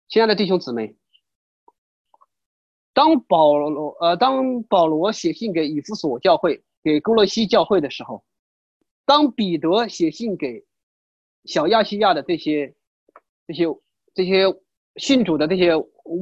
[0.08, 0.96] 亲爱的弟兄姊妹。
[2.96, 8.22] 当保罗呃，当保罗写信给以弗所教会、给哥罗西教会的时候，
[9.04, 10.64] 当彼得写信给
[11.44, 12.74] 小亚细亚的这些、
[13.46, 13.66] 这些、
[14.14, 14.44] 这些
[14.96, 15.72] 信主的这些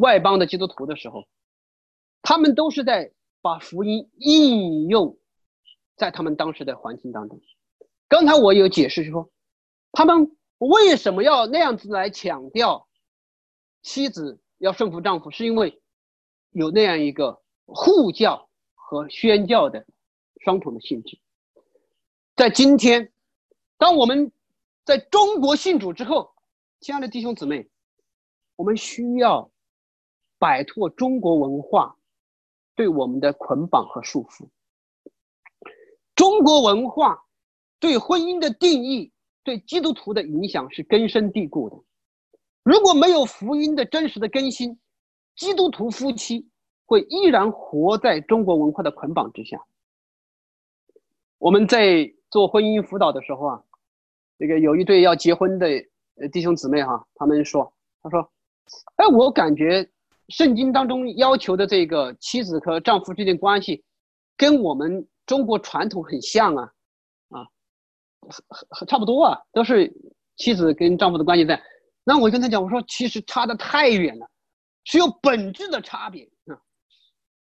[0.01, 1.25] 外邦的基督徒的时候，
[2.23, 5.19] 他们都是在把福音应用
[5.97, 7.41] 在他们当时的环境当中。
[8.09, 9.31] 刚才我有解释说，
[9.93, 12.89] 他们为什么要那样子来强调
[13.83, 15.79] 妻子要顺服丈夫，是因为。
[16.55, 19.87] 有那样一个护教和宣教的
[20.45, 21.19] 双重的性质，
[22.37, 23.11] 在今天，
[23.79, 24.31] 当我们
[24.85, 26.33] 在中国信主之后，
[26.81, 27.69] 亲爱的弟兄姊妹，
[28.57, 29.51] 我们需要
[30.39, 31.97] 摆脱中国文化
[32.75, 34.49] 对我们的捆绑和束缚。
[36.17, 37.25] 中国文化
[37.79, 39.13] 对婚姻的定义，
[39.45, 41.77] 对基督徒的影响是根深蒂固的。
[42.65, 44.79] 如果没有福音的真实的更新，
[45.37, 46.49] 基督徒夫妻
[46.87, 49.65] 会依然活在中国文化的捆绑之下。
[51.39, 53.65] 我们在做婚姻辅导的时候啊，
[54.43, 55.69] 这个有一对要结婚的
[56.33, 57.73] 弟兄姊妹哈，他们说，
[58.03, 58.29] 他说，
[58.97, 59.89] 哎，我感觉
[60.31, 63.85] 圣经当中要求的这个妻子和丈夫之间关系，
[64.37, 66.73] 跟我们中国传统很像啊，
[67.29, 67.47] 啊，
[68.89, 69.95] 差不多啊，都是
[70.37, 71.63] 妻子跟丈夫的关系在。
[72.03, 74.29] 那我跟他讲，我说其实差的太远了。
[74.83, 76.59] 是有本质的差别啊！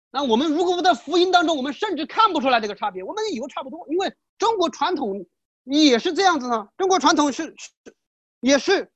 [0.09, 3.03] 那我们如果不在福音当中，我们甚至看不出来这个差别。
[3.03, 5.25] 我们以为差不多，因为中国传统
[5.69, 6.67] 也是这样子呢。
[6.77, 7.71] 中国传统是是
[8.39, 8.91] 也是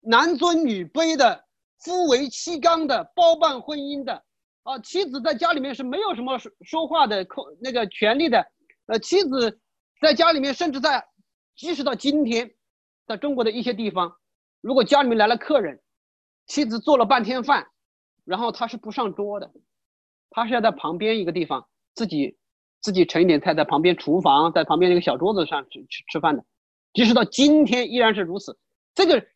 [0.00, 1.44] 男尊女卑的，
[1.78, 4.24] 夫为妻纲的，包办婚姻的
[4.62, 4.78] 啊。
[4.78, 8.46] 妻子在家里面是没有什么说说话的空那个权利的。
[8.86, 9.60] 呃，妻子
[10.00, 11.06] 在家里面，甚至在
[11.56, 12.54] 即使到今天，
[13.06, 14.16] 在中国的一些地方，
[14.60, 15.80] 如果家里面来了客人，
[16.46, 17.66] 妻子做了半天饭。
[18.24, 19.52] 然后他是不上桌的，
[20.30, 22.38] 他是要在旁边一个地方自己
[22.84, 26.44] 自己盛一点菜，在旁边厨房，在旁边那个小桌子上去吃吃饭的。
[26.92, 28.58] 即使到今天依然是如此。
[28.94, 29.26] 这个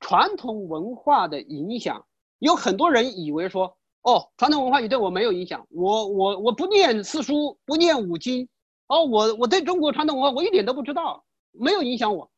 [0.00, 2.04] 传统文化的影响，
[2.40, 8.48] 有很多人以为说，哦，传统文化你对我没有影响，我我我不念四书，不念五经，
[8.88, 12.28] 哦，我我对中国传统文化我一点都不知道，没有影响我。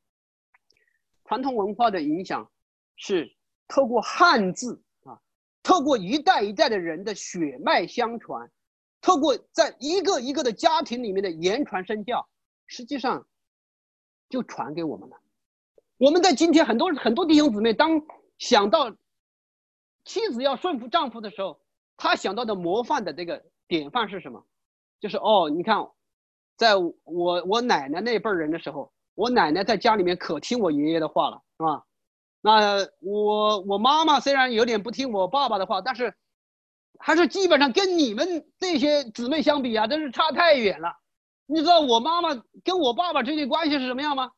[1.25, 2.51] 传统文化的影响
[2.97, 3.35] 是
[3.67, 5.19] 透过汉字啊。
[5.63, 8.51] 透过一代一代的人的血脉相传，
[9.01, 12.29] 透过在一个一个的家庭里面的言传身教，
[12.67, 13.27] 实际上
[14.29, 15.17] 就传给我们了。
[15.99, 18.01] 我们在今天很多很多弟兄姊妹，当
[18.39, 18.91] 想到
[20.05, 21.61] 妻子要顺服丈夫的时候，
[21.97, 24.45] 他想到的模范的这个典范是什么？
[25.01, 25.77] 就是哦，你看，
[26.57, 31.85] 在我我奶奶那辈人的时候，我奶奶在家里面可听我爷爷的话了，是吧？
[32.41, 36.15] 那我我妈妈虽然有点不听我爸爸的话，但是
[36.99, 40.93] 还是基本上跟你们这些姊妹相比啊，真是差太远了。
[41.47, 42.35] 你知道我妈妈
[42.65, 44.31] 跟我爸爸之间关系是什么样吗？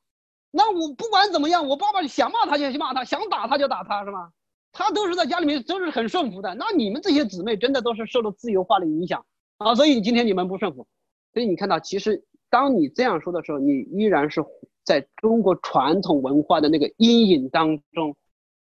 [0.51, 4.31] 那我不管怎么样，我爸爸想骂他就去骂他，想打他就打他，是吗？
[4.73, 6.55] 他都是在家里面都是很顺服的。
[6.55, 9.25] 那你们这些姊妹真的都是受了自由化的影响
[9.59, 10.87] 啊，所以今天你们不顺服。
[11.35, 14.45] 所以你看到，其实当你这样说的时候，你依然是。
[14.83, 18.17] 在中国传统文化的那个阴影当中，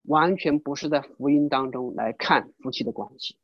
[0.05, 3.35] 完全不是在福音当中来看夫妻的关系。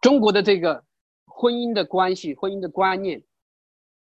[0.00, 0.84] 中国的这个
[1.26, 3.22] 婚姻的关系、婚姻的观念，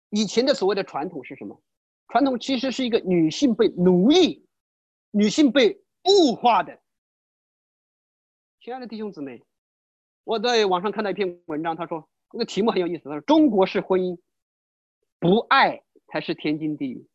[0.10, 1.62] 以前的所谓的传统是什么？
[2.08, 4.46] 传统其实是一个女性被奴役
[5.12, 6.78] 女性被物化的。
[8.60, 9.44] 亲爱的弟兄姊妹，
[10.24, 14.20] 我在网上看到一篇文章，他说那个题目很有意思，他说中国式婚姻，
[15.20, 17.08] 不爱才是天经地义。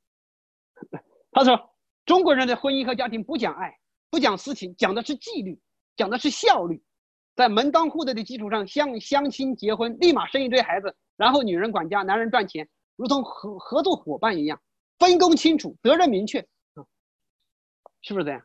[1.31, 1.71] 他说
[2.05, 3.79] 中国人的婚姻和家庭不讲爱，
[4.11, 5.61] 不讲私情，讲的是纪律，
[5.95, 6.83] 讲的是效率，
[7.37, 14.61] 在门当户对的基础上相相亲结婚，立马生一堆孩子，然后女人管家，男人赚钱，如同合合作伙伴一样，
[14.99, 16.41] 分工清楚，责任明确，
[18.01, 18.43] 是不是这样？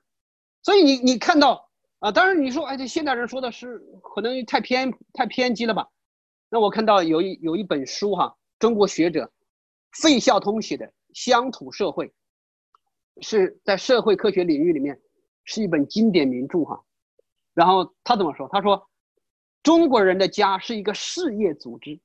[0.62, 1.68] 所以你你看到。
[2.02, 5.88] 啊，当然你说，哎，这现代人说的是可能太偏太偏激了吧？
[6.50, 9.32] 那我看到有一有一本书哈，中国学者
[10.02, 12.08] 费孝通写的《乡土社会》，
[13.22, 15.00] 是在社会科学领域里面
[15.44, 16.84] 是一本经典名著哈。
[17.54, 18.48] 然后他怎么说？
[18.52, 18.90] 他说，
[19.64, 22.00] 中国人的家是一个事业组织，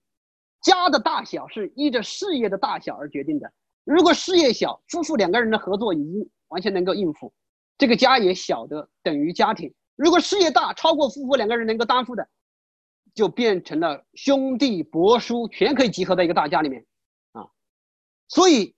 [0.62, 3.52] 家的大小是依着事业的大小而决定的。
[3.84, 7.32] 如果事业小，夫妇两个人的合作已经完全能够应付，
[7.78, 9.72] 这个家也小的等于家庭。
[9.94, 12.28] 如果事业大，超过夫妇两个人能够担负的，
[13.14, 16.84] 就变成了兄弟伯叔全可以集合在一个大家里面，
[17.32, 17.46] 啊，
[18.28, 18.74] 所以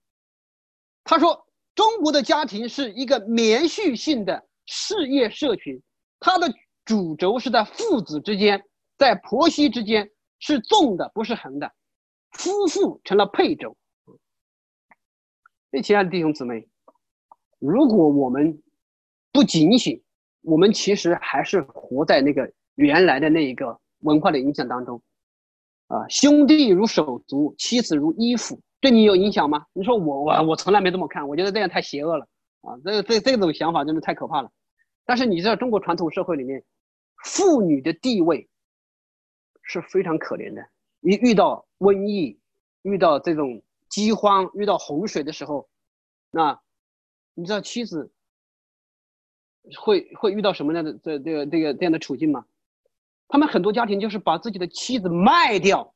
[1.02, 5.82] 他说中国的家庭是一个连续性的事业社群，
[6.20, 6.52] 它的
[6.84, 8.62] 主轴是在父子之间，
[8.96, 11.72] 在婆媳之间是纵的，不是横的，
[12.32, 13.76] 夫妇成了配轴。
[14.04, 16.66] 所以，亲爱的弟兄姊妹，
[17.58, 18.62] 如果我们
[19.32, 20.02] 不警醒，
[20.42, 25.00] 我们其实还是活在那个原来的那一个文化的影响当中，
[25.88, 29.66] 啊，兄弟如手足，妻子如衣服，对你有影响吗？
[29.74, 32.26] 你说我我我从来没这么看，我觉得这样太邪恶了
[32.62, 32.74] 啊！
[32.82, 34.50] 这这这种想法真的太可怕了。
[35.08, 36.62] 但是你知道中国传统社会里面，
[37.24, 38.46] 妇女的地位
[39.62, 40.68] 是非常可怜的。
[41.00, 42.38] 一遇到瘟疫、
[42.82, 45.66] 遇到这种饥荒、遇到洪水的时候，
[46.30, 46.60] 那
[47.32, 48.12] 你知道妻子。
[49.78, 52.46] 会会遇到什么样的这这个这个这样的处境吗？
[53.26, 55.94] 他们很多家庭就是把自己的妻子卖掉，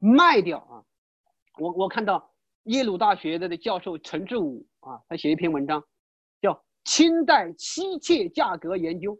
[0.00, 0.82] 卖掉啊！
[1.60, 2.34] 我我看到
[2.64, 5.82] 耶鲁大学的教授陈志武啊，他写一篇文章，
[6.84, 9.16] 《清代妻妾价格研究》，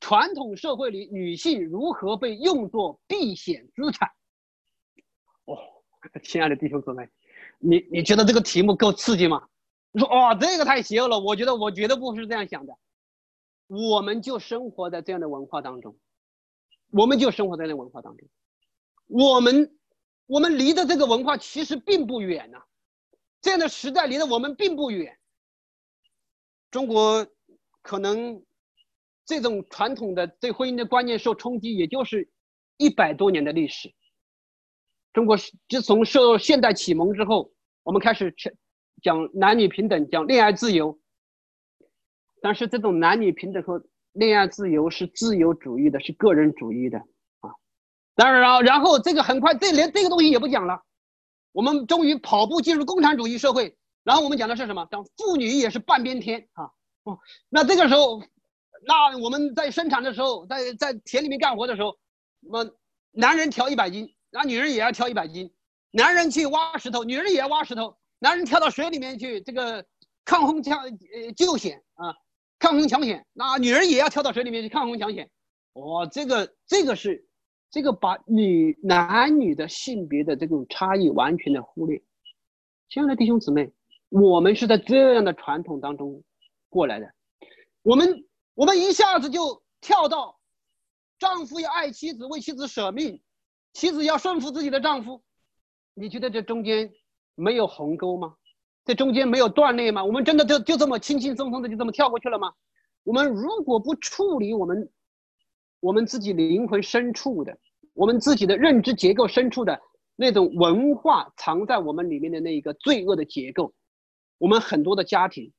[0.00, 4.10] 传统社会里女性如何被用作避险资产。
[5.44, 5.56] 哦，
[6.22, 7.08] 亲爱的弟兄姊妹，
[7.58, 9.48] 你你觉得这个题目够刺激吗？
[9.90, 11.18] 你说哇，这个太邪恶了！
[11.18, 12.76] 我觉得我绝对不是这样想的。
[13.68, 15.98] 我们就生活在这样的文化当中，
[16.90, 18.28] 我们就生活在那文化当中。
[19.06, 19.78] 我们
[20.26, 22.62] 我们离的这个文化其实并不远呐，
[23.40, 25.17] 这样的时代离得我们并不远。
[26.70, 27.26] 中国
[27.82, 28.42] 可能
[29.24, 32.30] 这种传统的对婚姻的观念受冲击，也就是
[32.76, 33.92] 一百多年的历史。
[35.12, 35.36] 中国
[35.68, 37.50] 自从受现代启蒙之后，
[37.82, 38.34] 我们开始
[39.02, 41.00] 讲男女平等，讲恋爱自由，
[42.42, 47.50] 但是这种男女平等和恋爱自由是自由主义的，是个人主义的啊。
[48.14, 50.82] 当然了，然后这个很快，这连这个东西也不讲了。
[51.52, 54.86] 我们终于跑步进入共产主义社会，然后我们讲的是什么？
[54.90, 56.70] 讲妇女也是半边天啊。
[57.04, 57.18] 哦，
[57.48, 58.22] 那这个时候，
[58.86, 61.98] 那我们在生产的时候，在在田里面干活的时候，
[62.40, 62.70] 那么
[63.12, 65.52] 男人挑一百斤，那女人也要挑一百斤。
[65.90, 67.96] 男人去挖石头，女人也要挖石头。
[68.18, 69.86] 男人跳到水里面去，这个
[70.24, 72.14] 抗洪抢呃救险啊，
[72.58, 75.30] 抗洪抢险，那女人也要跳到水里面去抗洪抢险。
[75.72, 77.26] 哦，这个这个是
[77.70, 82.02] 这个把女男女的性别的这种差异完全的忽略。
[82.90, 83.70] 亲爱的弟兄姊妹，
[84.08, 86.22] 我们是在这样的传统当中
[86.68, 87.12] 过来的，
[87.82, 90.38] 我们我们一下子就跳到
[91.18, 93.22] 丈夫要爱妻子，为妻子舍命，
[93.72, 95.22] 妻子要顺服自己的丈夫。
[95.94, 96.92] 你觉得这中间？
[97.40, 98.34] 没有鸿沟吗？
[98.84, 100.04] 这中间没有断裂吗？
[100.04, 102.52] 我们真的就就这么轻轻松松的就这么跳过去了吗？
[103.04, 104.90] 我们如果不处理我们
[105.78, 107.56] 我们自己灵魂深处的，
[107.94, 109.80] 我们自己的认知结构深处的
[110.16, 113.72] 那种文化藏在我们里面的那一个罪恶的结构，
[114.38, 115.52] 我们很多的家庭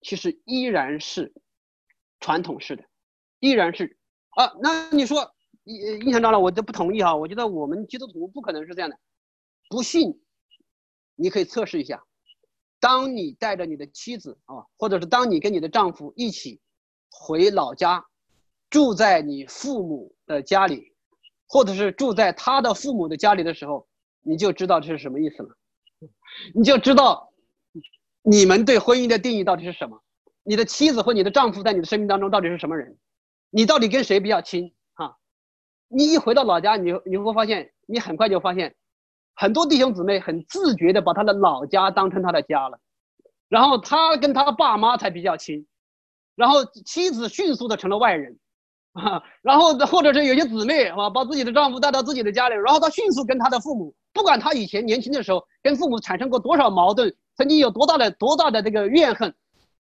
[0.00, 1.32] 其实依然是
[2.20, 2.84] 传统式的，
[3.38, 3.98] 依然是
[4.30, 4.52] 啊。
[4.62, 7.16] 那你说，印象到了，我就不同意哈。
[7.16, 8.98] 我觉得我们基督徒不可能是这样的，
[9.68, 10.22] 不信。
[11.16, 12.02] 你可以测试一下，
[12.78, 16.62] 当你带着你的妻子啊，或者是当你跟你的丈夫一起
[17.10, 18.06] 回老家，
[18.70, 20.94] 住在你父母的家里，
[21.46, 23.86] 或者是住在他的父母的家里的时候，
[24.22, 25.54] 你就知道这是什么意思了。
[26.54, 27.29] 你就知道
[28.22, 30.02] 你们对婚姻的定义到底是什么。
[30.42, 32.96] 你的妻子或你的丈夫在你的生命当中到底是什么人？
[33.50, 34.72] 你到底跟谁比较亲？
[34.94, 35.16] 哈，
[35.88, 38.74] 你一回到老家，你你会发现，你很快就发现。
[39.34, 42.78] 很多弟兄姊妹很自觉的把他的老家当成他的家了，
[43.48, 45.66] 然后他跟他爸妈才比较亲，
[46.34, 48.38] 然后妻子迅速的成了外人，
[48.92, 59.34] 啊，然后或者是有些姊妹啊，把自己的丈夫带到自己的家里，然后他迅速跟他的父母，不管他以前年轻的时候跟父母产生过多少矛盾，曾经有多大的多大的这个怨恨，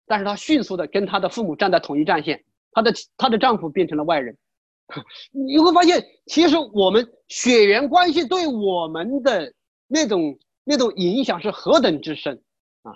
[0.07, 4.39] 但是他迅速的跟他的父母站在统一战线，他的他的丈夫变成了外人，
[5.35, 9.53] 你会发现，其实我们血缘关系对我们的
[9.89, 12.41] 那种那种影响是何等之深
[12.85, 12.93] 啊。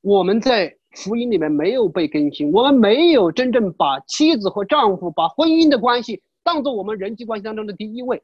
[0.00, 8.22] 我们在福音里面没有被更新，我们没有真正把妻子和丈夫、把婚姻的关系当做我们人际关系当中的第一位。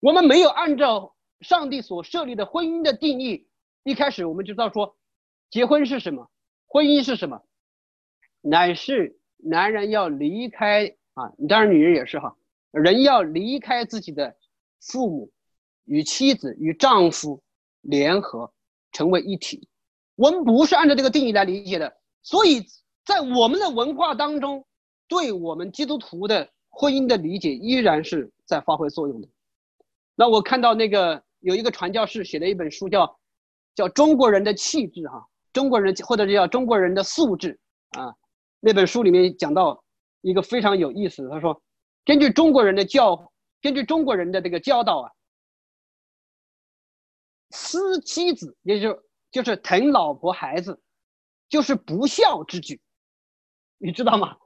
[0.00, 3.46] 我们没有按照上帝所设立的婚姻的定义，
[3.84, 4.96] 一开始我们就知道说，
[5.50, 6.30] 结婚是什么，
[6.66, 7.42] 婚姻是什么，
[8.40, 12.36] 乃是男人要离开啊，当然女人也是哈，
[12.70, 14.36] 人要离开自己的
[14.80, 15.32] 父母，
[15.84, 17.42] 与妻子与丈夫
[17.80, 18.52] 联合
[18.92, 19.68] 成为一体。
[20.14, 22.64] 我们不是按照这个定义来理解的，所以
[23.04, 24.64] 在我们的文化当中，
[25.08, 29.28] 对我们基督徒的婚姻的理解依然是在发挥作用的。
[30.14, 33.18] 那我看到那个有一个传教士写的一本书，叫
[33.74, 37.58] 叫中国人的气质哈，中国人或者叫中国人的素质
[37.90, 38.14] 啊。
[38.60, 39.82] 那本书里面讲到
[40.20, 41.62] 一个非常有意思，他说，
[42.04, 45.10] 根据中国人的教，根据中国人的这个教导啊，
[47.50, 49.02] 思妻子也就。
[49.32, 50.78] 就是疼老婆孩子，
[51.48, 52.78] 就是不孝之举，
[53.78, 54.36] 你知道吗？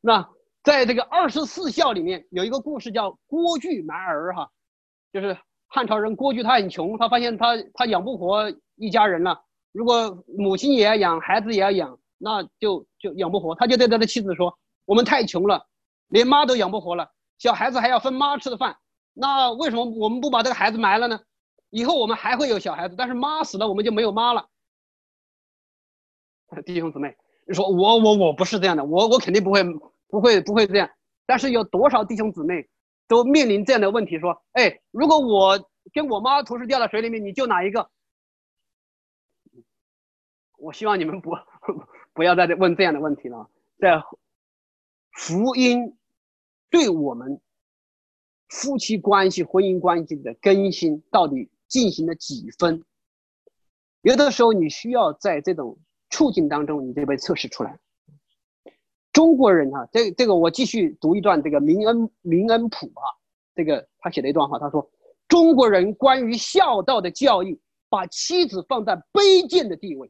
[0.00, 0.30] 那
[0.62, 4.48] 在这个二十四孝里面有一个故事叫郭巨埋儿哈，
[5.12, 5.36] 就是
[5.68, 15.66] 汉朝人郭巨他很穷，他发现他他养不活一家人了，如果母亲也要养，孩子也要养，那就就养不活，他就对他的妻子说：“我们太穷了，
[16.08, 18.76] 连妈都养不活了，小孩子还要分妈吃的饭，
[19.14, 21.20] 那为什么我们不把这个孩子埋了呢？”
[21.70, 24.46] 以后我们还会有小孩子，但是妈死了，我们就没有妈了。
[26.64, 27.14] 弟兄姊妹，
[27.46, 29.62] 你说我我我不是这样的，我我肯定不会
[30.08, 30.88] 不会不会这样。
[31.26, 32.66] 但是有多少弟兄姊妹
[33.08, 34.20] 都面临这样的问题？
[34.20, 37.90] 说，哎，如果我跟我妈同时掉到水里面，你救哪一个？
[40.58, 41.32] 我希望你们不
[42.14, 43.50] 不要再问这样的问题了。
[43.78, 44.00] 在
[45.12, 45.96] 福音
[46.70, 47.40] 对我们
[48.48, 51.50] 夫妻关系、婚姻关系的更新到底？
[51.68, 52.82] 进行了几分？
[54.00, 55.78] 有的时候你需要在这种
[56.08, 57.78] 处境当中，你就被测试出来。
[59.12, 63.04] 中国人啊，这这个我继续读一段这个明恩明恩普啊，
[63.54, 64.88] 这个他写了一段话，他说：
[65.26, 70.08] 中国人关于孝道的教育，把妻子放在卑贱的地位；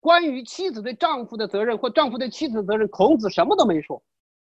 [0.00, 4.02] 关于妻子对丈夫的责任或丈夫对妻子的责任，孔子什么都没说。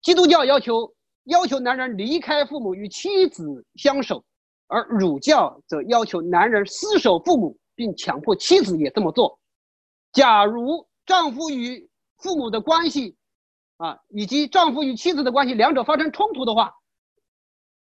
[0.02, 0.94] 基督教要求
[1.24, 4.24] 要求男人离开父母与妻子相守。
[4.70, 9.40] 而儒教则要求男人厮守父母，并强迫妻子也这么做。
[10.12, 11.88] 假如丈夫与
[12.18, 13.16] 父母的关系，
[13.78, 16.74] 啊，以及丈夫与妻子的关系两者发生冲突的话，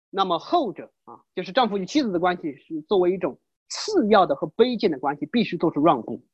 [0.08, 6.24] 那么后者啊，就是丈夫与妻子的关系是作为一种次要的和卑贱的关系，必须做出让步。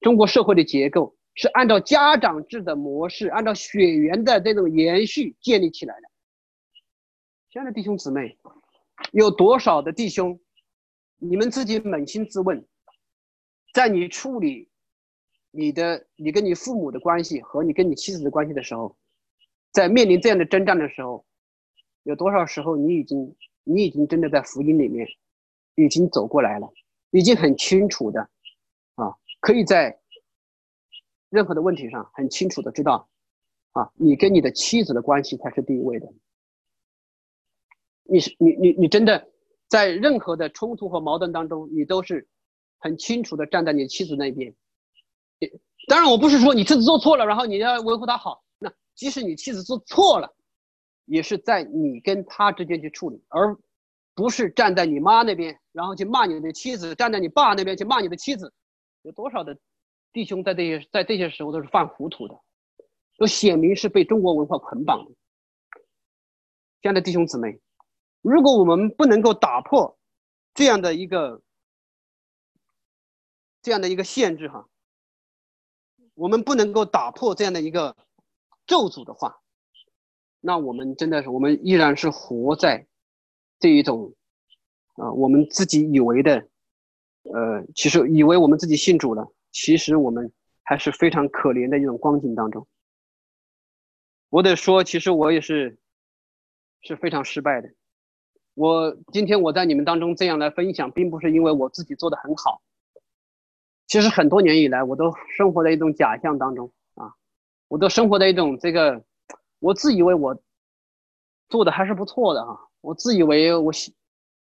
[0.00, 6.02] 中国社会的结构是按照家长制的模式，按照血缘的这种延续建立起来的。
[7.50, 8.38] 亲爱的弟兄姊妹。
[9.12, 10.40] 有多少的弟兄，
[11.18, 12.66] 你们自己扪心自问，
[13.74, 14.70] 在你处理
[15.56, 18.94] 你的你跟你父母的关系和你跟你妻子的关系的时候，
[19.72, 21.24] 在面临这样的征战的时候，
[22.02, 23.34] 有多少时候你已经
[23.64, 25.08] 你已经真的在福音里面
[25.74, 26.70] 已经走过来了，
[27.10, 28.20] 已经很清楚的
[28.96, 29.98] 啊，可以在
[31.30, 33.08] 任何的问题上很清楚的知道
[33.72, 36.12] 啊，你跟你的妻子的关系才是第一位的。
[38.02, 39.26] 你是你你你真的
[39.68, 42.28] 在任何的冲突和矛盾当中，你都是
[42.78, 44.54] 很清楚的站在你妻子那边。
[45.88, 48.42] 当然，我不是说你妻子做错了，然后你要维护他好。
[48.58, 50.34] 那即使你妻子做错了，
[51.04, 53.56] 也是在你跟她之间去处理，而
[54.14, 58.52] 不是站在你妈那边，然后去骂你的妻子；站在你爸那边去骂你的妻子。
[59.02, 59.56] 有多少的
[60.12, 62.34] 弟兄在这些在这些时候都是犯糊涂的，
[63.18, 65.12] 都显明是被中国文化捆绑的。
[66.80, 67.60] 这样的弟兄姊妹。
[68.22, 69.96] 如果我们不能够打破
[70.52, 71.40] 这样的一个
[73.62, 74.66] 这样的一个限制哈，
[76.16, 77.94] 我们不能够打破这样的一个
[78.66, 79.38] 咒诅的话，
[80.40, 82.86] 那我们真的是我们依然是活在
[83.60, 84.14] 这一种
[84.94, 86.48] 啊，我们自己以为的
[87.22, 92.66] 呃，其实以为我们自己信主了，其实我们还是非常可怜的一种光景当中。
[94.30, 95.78] 我得说，其实我也是
[96.80, 97.70] 是非常失败的。
[98.54, 102.62] 我今天我在你们当中这样来分享，并不是因为我自己做的很好，
[103.86, 107.14] 其实很多年以来，我都生活在一种假象当中啊，
[107.68, 109.04] 我都生活在一种这个，
[109.60, 110.36] 我自以为我
[111.48, 113.72] 做的还是不错的啊，我自以为我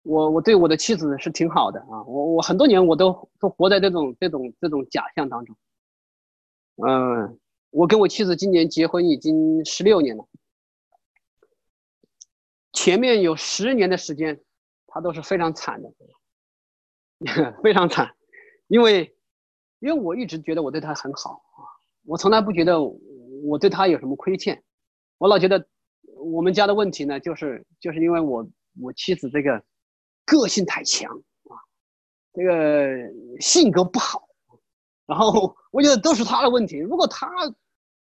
[0.03, 5.55] 我我对我的妻子是挺好的啊，我我很多年我都都活在这种这种这种假象当中。
[6.77, 7.39] 嗯，
[7.71, 10.27] 我跟我妻子今年结婚已经十六年了，
[12.73, 14.39] 前面有十年的时间，
[14.85, 15.91] 她都是非常惨的，
[17.63, 18.13] 非常惨，
[18.67, 19.15] 因为。
[19.81, 21.65] 因为我一直觉得我对他很好啊，
[22.05, 22.79] 我从来不觉得
[23.43, 24.63] 我对他有什么亏欠，
[25.17, 25.67] 我老觉得
[26.17, 28.47] 我们家的问题呢，就是就是因为我
[28.79, 29.63] 我妻子这个
[30.23, 31.11] 个性太强
[31.49, 31.57] 啊，
[32.31, 34.27] 这个性格不好，
[35.07, 36.77] 然后我觉得都是他的问题。
[36.77, 37.27] 如果他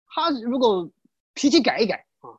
[0.07, 0.91] 他如果
[1.35, 2.33] 脾气改一改啊，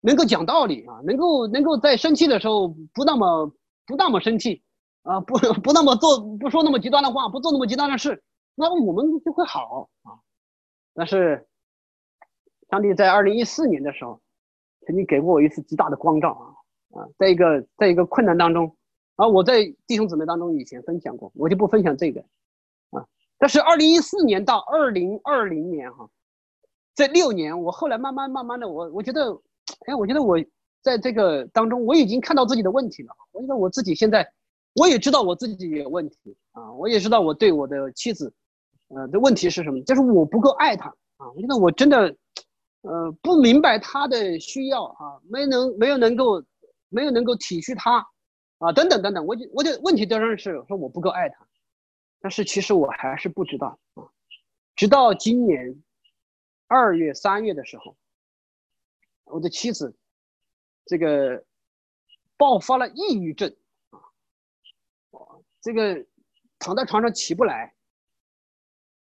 [0.00, 3.46] 能够讲道理啊，能够能够在生气的时候不那么
[3.86, 4.64] 不那么生气
[5.02, 8.20] 啊，不不那么做不说那么极端的话，不做那么极端的事。
[8.60, 10.20] 那我们就会好啊，
[10.92, 11.48] 但是
[12.68, 14.20] 上帝在二零一四年的时候，
[14.86, 16.28] 曾经给过我一次极大的光照
[16.92, 18.76] 啊啊，在一个在一个困难当中
[19.16, 22.20] 啊，我在弟兄姊妹当中以前分享过，我就不分享这个
[22.90, 23.02] 啊。
[23.38, 26.06] 但是二零一四年到二零二零年哈，
[26.94, 29.32] 这六年我后来慢慢慢慢的，我我觉得，
[29.86, 30.36] 哎，我觉得我
[30.82, 34.30] 在这个当中我已经看到自己的问题了，我觉得我自己现在
[34.74, 38.30] 我也知道我自己有问题啊，我也知道我对我的妻子。
[38.92, 39.80] 呃，这问题是什么？
[39.84, 41.30] 就是我不够爱他啊！
[41.34, 42.16] 我觉得我真的，
[42.82, 46.42] 呃，不明白他的需要啊，没能没有能够，
[46.88, 48.04] 没有能够体恤他，
[48.58, 49.24] 啊，等等等等。
[49.24, 51.46] 我就我就问题当然是说我不够爱他，
[52.20, 54.02] 但是其实我还是不知道啊。
[54.74, 55.80] 直到今年
[56.66, 57.96] 二月三月的时候，
[59.24, 59.94] 我的妻子
[60.84, 61.44] 这个
[62.36, 63.54] 爆发了抑郁症
[63.90, 64.02] 啊，
[65.60, 66.04] 这个
[66.58, 67.72] 躺在床上起不来。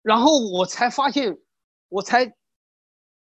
[0.03, 1.39] 然后我才发现，
[1.89, 2.35] 我才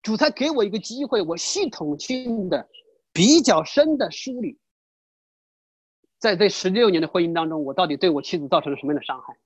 [0.03, 2.69] 主才给我一个机会，我系统性的、
[3.13, 4.59] 比较深的梳理，
[6.19, 9.39] 在这十六年的婚姻当中，我到底对我妻子造成了什么样的伤害？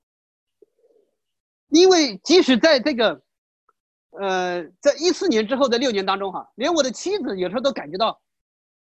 [1.69, 3.23] 因为即使在这个，
[4.13, 8.19] 呃，在一四年之后的六年当中，哈，连我的妻子有时候都感觉到，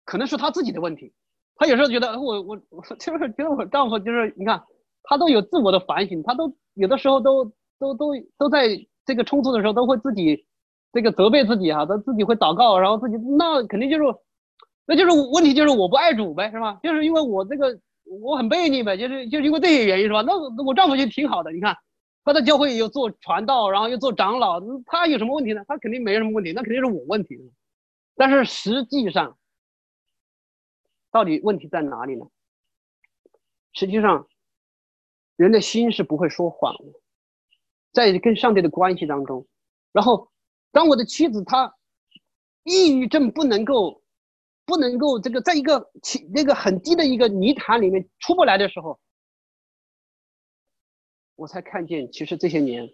[0.04, 1.12] 可能是她自己的问题，
[1.56, 4.62] 她有时候觉得我我我 就是觉得我丈夫就是你看，
[5.02, 7.52] 他都有自我的反省，他都有的时候都。
[7.84, 8.68] 都都都在
[9.04, 10.46] 这个冲突的时候，都会自己
[10.92, 14.04] 这个责备自己哈，他自己会祷告，然后自己那肯定就是，
[14.86, 16.80] 那就是问题就是我不爱主呗，是吧？
[16.82, 20.22] 就是因为我这个我很背逆呗，就是就是因为这些原因是吧？
[20.22, 21.76] 那我丈夫就挺好的，你看
[22.24, 25.62] 他在教会又做传道，然后又做长老，他有什么问题呢？
[25.68, 27.38] 他肯定没什么问题，那肯定是我问题。
[28.16, 29.36] 但是实际上，
[31.10, 32.24] 到底问题在哪里呢？
[33.72, 34.26] 实际上，
[35.36, 36.84] 人的心是不会说谎的。
[37.94, 39.46] 在跟上帝的关系当中，
[39.92, 40.30] 然后
[40.72, 41.74] 当我的妻子她
[42.64, 44.02] 抑郁症不能够
[44.66, 45.90] 不能够这个在一个
[46.34, 48.98] 那个很低的一个泥潭里面出不来的时候，
[51.36, 52.84] 我才看见其实这些年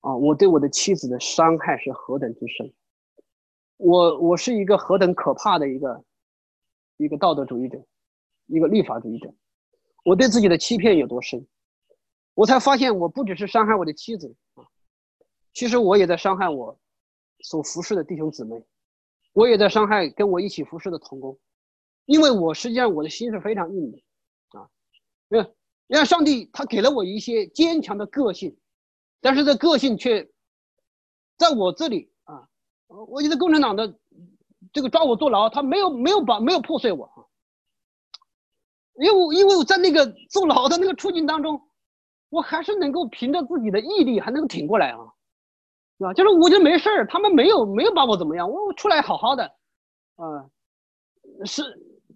[0.00, 2.70] 啊，我对我的妻子的伤害是何等之深，
[3.78, 6.04] 我我是一个何等可怕的一个
[6.98, 7.82] 一个道德主义者，
[8.46, 9.32] 一个立法主义者，
[10.04, 11.46] 我对自己的欺骗有多深。
[12.36, 14.64] 我才发现，我不只是伤害我的妻子啊，
[15.54, 16.78] 其实我也在伤害我
[17.40, 18.62] 所服侍的弟兄姊妹，
[19.32, 21.38] 我也在伤害跟我一起服侍的同工，
[22.04, 23.98] 因为我实际上我的心是非常硬的
[24.50, 24.68] 啊，
[25.30, 25.54] 因为
[25.86, 28.54] 因为上帝他给了我一些坚强的个性，
[29.22, 30.30] 但是这个性却
[31.38, 32.46] 在我这里啊，
[32.86, 33.98] 我觉得共产党的
[34.74, 37.24] 这个抓我坐牢，他没有没有把没有破碎我啊，
[39.00, 41.58] 因为因为我在那个坐牢的那个处境当中。
[42.28, 44.98] 我还是能够凭着自己的毅力，还能够挺过来啊，
[45.98, 46.12] 是吧？
[46.12, 49.44] 就是我觉得没事儿，他们没有没有把我怎么样，我出来好好的，
[50.16, 50.50] 啊，
[51.44, 51.62] 是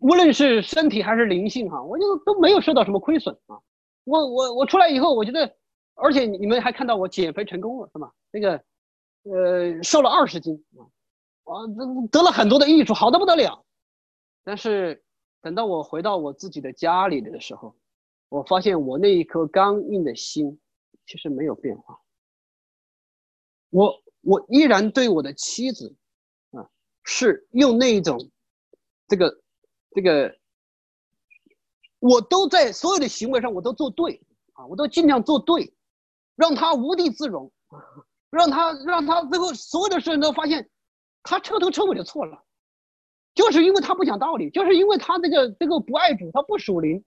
[0.00, 3.58] 无论是身体还是灵性哈，我就都没有受到什么亏损啊。
[4.04, 5.54] 我我我出来以后，我觉得，
[5.94, 8.12] 而且你们还看到我减肥成功了是吧？
[8.32, 8.62] 那个，
[9.22, 10.82] 呃，瘦了二十斤啊，
[11.44, 11.66] 啊，
[12.10, 13.64] 得了很多的益处，好的不得了。
[14.42, 15.02] 但是
[15.40, 17.76] 等到我回到我自己的家里的时候。
[18.30, 20.58] 我发现我那一颗刚硬的心，
[21.04, 22.00] 其实没有变化。
[23.70, 25.96] 我我依然对我的妻子，
[26.52, 26.70] 啊，
[27.02, 28.30] 是用那一种，
[29.08, 29.42] 这个
[29.90, 30.38] 这个，
[31.98, 34.22] 我都在所有的行为上我都做对
[34.52, 35.74] 啊，我都尽量做对，
[36.36, 37.52] 让他无地自容，
[38.30, 40.70] 让他让他最后所有的事情都发现，
[41.24, 42.44] 他彻头彻尾的错了，
[43.34, 47.04] 就是因为他不讲道理，就是因为他这个这个不爱主，他不属灵。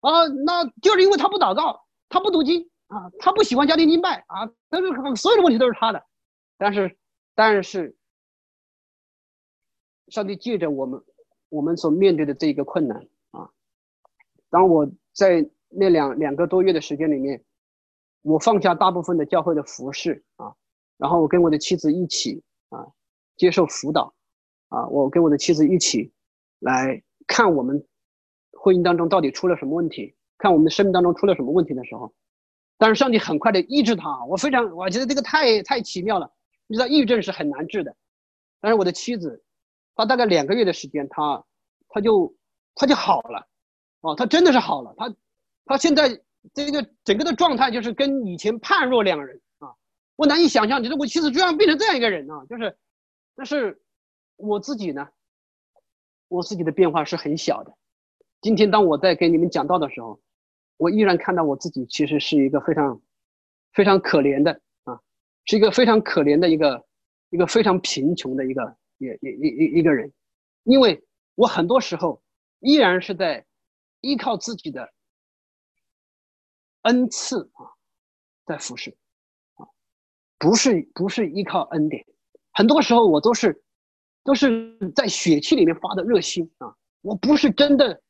[0.00, 6.04] 啊，那就是因为他不祷告，他不读经，啊，他不喜欢家庭敬拜啊，但是所有的问题都是他的。
[6.58, 6.96] 但是，
[7.34, 7.96] 但是，
[10.08, 11.02] 上帝借着我们
[11.48, 13.50] 我们所面对的这一个困难啊，
[14.50, 17.44] 当我在那两两个多月的时间里面，
[18.22, 20.54] 我放下大部分的教会的服饰啊，
[20.96, 22.86] 然后我跟我的妻子一起啊
[23.36, 24.14] 接受辅导
[24.68, 26.12] 啊，我跟我的妻子一起
[26.60, 27.86] 来看我们
[28.66, 32.12] 婚姻当中到底出了什么问题，看我们的生命当中出了什么问题的时候。
[32.76, 36.28] 但是上帝很快的医治他，我非常我觉得这个太太奇妙了。
[36.66, 37.94] 你知道抑郁症是很难治的，
[38.60, 39.44] 但是我的妻子，
[39.94, 41.44] 她大概两个月的时间，她
[41.88, 42.34] 她就
[42.74, 43.46] 她就好了，
[44.00, 44.92] 哦，她真的是好了。
[44.96, 45.14] 她
[45.64, 46.20] 她现在
[46.52, 49.70] 这个整个的状态就是跟以前判若两人啊！
[50.16, 52.44] 我难以想象，你说我妻子居然变成这样一个人啊！
[52.50, 52.76] 就是，
[53.36, 53.80] 但是
[54.36, 55.08] 我自己呢，
[56.26, 57.72] 我自己的变化是很小的。
[58.40, 60.20] 今天当我在给你们讲道的时候。
[60.78, 63.00] 我依然看到我自己其实是一个非常
[63.72, 65.00] 非常可怜的啊，
[65.46, 66.86] 是一个非常可怜的一个
[67.30, 70.12] 一个非常贫穷的一个一一一一一个人，
[70.64, 71.02] 因为
[71.34, 72.22] 我很多时候
[72.60, 73.46] 依然是在
[74.02, 74.92] 依靠自己的
[76.82, 77.72] 恩赐啊，
[78.44, 78.94] 在服侍
[79.54, 79.64] 啊，
[80.38, 82.04] 不是不是依靠恩典，
[82.52, 83.64] 很多时候我都是
[84.22, 88.02] 都是在血气里面发的热心啊，我不是真的。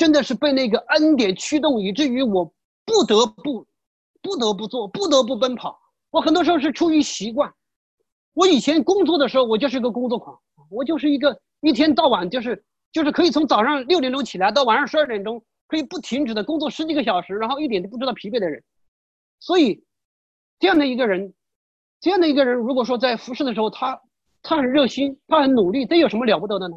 [0.00, 2.42] 真的是被那个恩典驱动，以至于我
[2.86, 3.66] 不得不、
[4.22, 5.78] 不得不做、不得不奔跑。
[6.10, 7.52] 我很多时候是出于习惯。
[8.32, 10.40] 我以前工作的时候，我就是一个工作狂，
[10.70, 18.64] 我就是一个一天到晚就是就是可以从早上六点钟起来到晚上十二点钟，可以不停止的工作十几个小时，然后一点都不知道疲惫的人。
[19.38, 19.84] 所以，
[20.58, 21.34] 这样的一个人，
[22.00, 24.00] 这样的一个人，如果说在服侍的时候，他
[24.40, 26.76] 他很热心，他很努力，这有什么了不得的呢？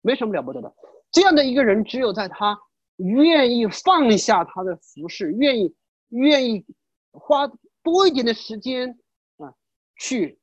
[0.00, 0.74] 没什么了不得的。
[1.12, 2.56] 这样的一个人，只有在他
[2.96, 5.74] 愿意放下他的服饰，愿意
[6.10, 6.64] 愿意
[7.10, 7.50] 花
[7.82, 8.96] 多一点的时间
[9.38, 9.52] 啊，
[9.98, 10.38] 去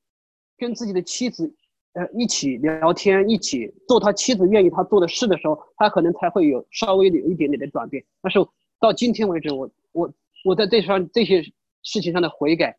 [0.58, 1.56] 跟自己的妻子
[1.94, 8.04] 呃一起聊天，一起做他妻子愿意他做的事的时候，他可能才会有稍微有一点点的转变。
[8.22, 8.40] 但是
[8.80, 10.14] 到今天为止，我我
[10.44, 11.42] 我在这上这些
[11.84, 12.78] 事情上的悔改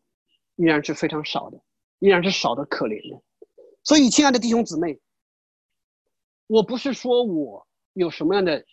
[0.57, 1.59] 依然是非常少的，
[1.99, 3.19] 依然是少的可怜的。
[3.83, 4.99] 所以，亲爱的弟兄姊妹，
[6.45, 7.65] 我不是说我。
[7.93, 8.63] 有什么样的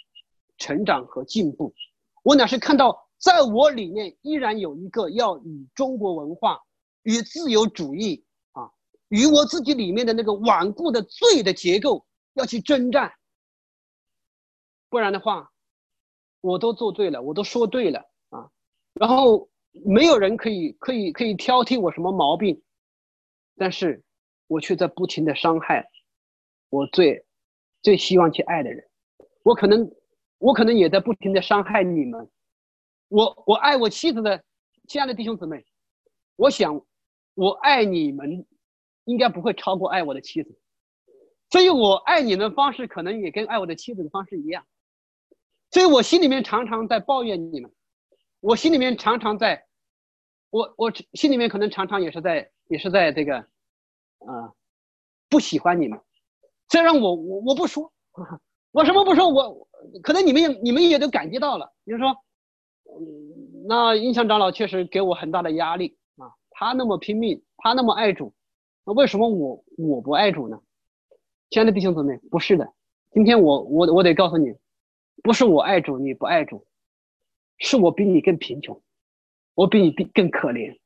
[0.59, 1.75] 成长和进步？
[2.23, 6.61] 我乃是看到，在我里面依然有一个要与中国文化、
[7.03, 8.71] 与自由主义啊，
[9.09, 12.05] 与我自己里面的那个顽固的罪的结构
[12.35, 13.13] 要去征战。
[14.89, 15.51] 不然的话，
[16.41, 18.01] 我都做对了，我都说对了
[18.31, 18.51] 啊，
[18.95, 19.49] 然后
[19.85, 22.63] 没有人可以可以可以挑剔我什么毛病，
[23.57, 24.03] 但是
[24.47, 25.89] 我却在不停的伤害
[26.71, 27.25] 我最
[27.83, 28.89] 最希望去爱的人。
[29.47, 29.89] 我可能，
[30.39, 32.29] 我可能也在不停的伤害你们。
[33.07, 34.43] 我我爱我妻子的
[34.89, 35.65] 亲爱的弟兄姊妹，
[36.35, 36.85] 我想
[37.35, 38.45] 我爱你们
[39.05, 40.59] 应该不会超过爱我的妻子，
[41.49, 44.67] 所以我爱你的方式可能也跟爱我的妻子的方式一样。
[45.71, 47.71] 所以我心里面常常在抱怨你们，
[48.41, 49.65] 我心里面常常在，
[50.51, 54.53] 我我心里面可能常常也是在也是在这个，啊，
[55.29, 56.01] 不喜欢你们。
[56.69, 57.93] 虽然我我我不说。
[58.77, 59.67] 我什么不说，我
[60.03, 61.73] 可能你们也你们也都感觉到了。
[61.83, 62.09] 比如说，
[62.85, 66.29] 嗯，那印象长老确实给我很大的压力啊。
[66.51, 68.35] 他那么拼命，他那么爱主，
[68.85, 70.61] 那为什么我我不爱主呢？
[71.49, 72.71] 亲爱的弟兄姊妹，不是的。
[73.13, 74.53] 今天我我我得告诉你，
[75.23, 76.67] 不是我爱主你不爱主，
[77.57, 78.83] 是我比你更贫穷，
[79.55, 80.79] 我比你更更可怜。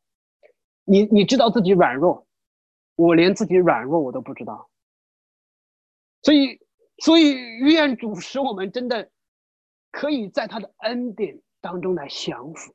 [0.84, 2.24] 你你知道自己软弱，
[2.94, 4.70] 我连自己软弱我都不知道，
[6.22, 6.60] 所以。
[7.00, 9.10] 所以，愿主使我们真的
[9.90, 12.74] 可以在他的恩典当中来降服。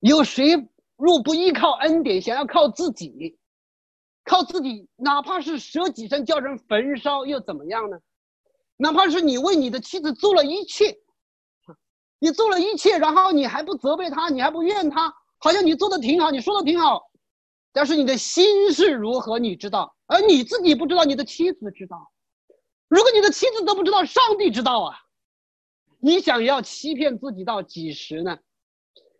[0.00, 3.38] 有谁若不依靠恩典，想要靠自己，
[4.24, 7.98] 靠自己，哪怕是舍己身叫人焚烧又怎么样呢？
[8.76, 10.98] 哪怕是你为你的妻子做了一切，
[12.18, 17.10] 你做了一切，然后你还不责备他，你还不怨他，好像你做的挺好，你说的挺好，
[17.72, 22.12] 但是你的心是如何，你知道，而你自己不知道，你的妻子知道。
[22.88, 24.96] 如果你的妻子都不知道，上帝知道啊！
[25.98, 28.38] 你想要欺骗自己到几时呢？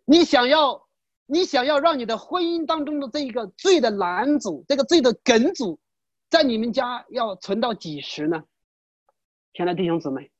[0.04, 0.86] 你想要，
[1.26, 5.80] 你想要让你的婚姻当中的这一个罪的拦阻，这个罪的梗阻，
[6.30, 8.44] 在你们家要存到几时呢？
[9.52, 10.30] 亲爱的弟兄姊妹，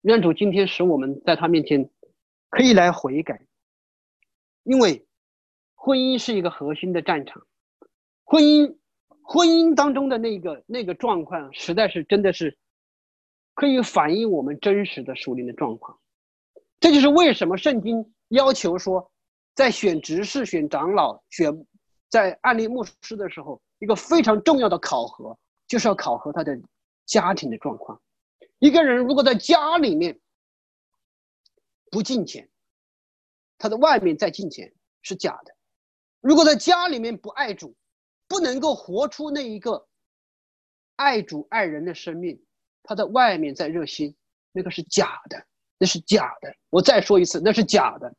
[0.00, 1.88] 愿主今天使我们在他面前
[2.50, 3.46] 可以来悔改，
[4.64, 5.06] 因为
[5.74, 7.46] 婚姻是一个核心的战场，
[8.24, 8.76] 婚姻。
[9.28, 12.56] 婚姻当中的那个那个状况，实在是真的是
[13.54, 15.98] 可以反映我们真实的属灵的状况。
[16.78, 19.10] 这就是为什么圣经要求说，
[19.54, 21.66] 在选执事、选长老、选
[22.08, 26.56] 在案例牧师的时候，一个非常重要的考核，就是要考核他的
[27.04, 28.00] 家庭的状况。
[28.60, 30.20] 一个人如果在家里面
[31.90, 32.48] 不进钱，
[33.58, 34.72] 他的外面再进钱
[35.02, 35.52] 是假的；
[36.20, 37.74] 如果在家里面不爱主，
[38.28, 39.86] 不能够活出那一个
[40.96, 42.42] 爱主爱人的生命，
[42.82, 44.14] 他在外面在热心，
[44.52, 45.46] 那个是假的，
[45.78, 46.54] 那是假的。
[46.70, 48.14] 我再说一次，那是假的。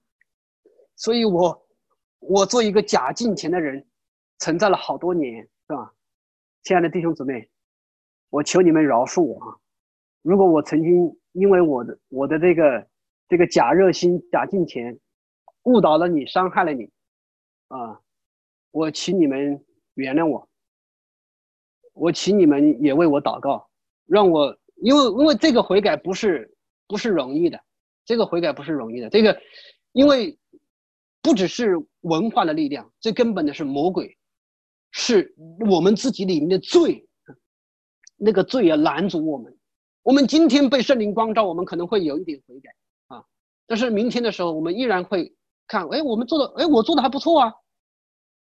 [0.95, 1.67] 所以，我
[2.19, 3.85] 我做一个假敬钱的人，
[4.39, 5.93] 存在了好多年，是吧？
[6.63, 7.49] 亲爱的弟兄姊妹，
[8.29, 9.57] 我求你们饶恕我啊！
[10.21, 12.87] 如果我曾经因为我的我的这个
[13.29, 14.99] 这个假热心、假敬钱，
[15.63, 16.91] 误导了你、伤害了你，
[17.67, 18.01] 啊，
[18.71, 19.63] 我请你们
[19.97, 20.47] 原谅我。
[21.93, 23.69] 我请你们也为我祷告，
[24.05, 26.55] 让我因为因为这个悔改不是
[26.87, 27.59] 不是容易的，
[28.05, 29.39] 这个悔改不是容易的，这个
[29.91, 30.39] 因为。
[31.19, 34.17] 不只是文化的力量，最根本的是魔鬼，
[34.91, 35.35] 是
[35.69, 37.05] 我们自己里面的罪，
[38.15, 39.53] 那个罪要拦阻我们。
[40.03, 42.69] 我们今天被圣灵光照，我们可能会有一点悔改
[43.07, 43.25] 啊，
[43.65, 45.35] 但是明天的时候，我们依然会
[45.67, 47.53] 看，哎，我们做的，哎，我做的还不错啊，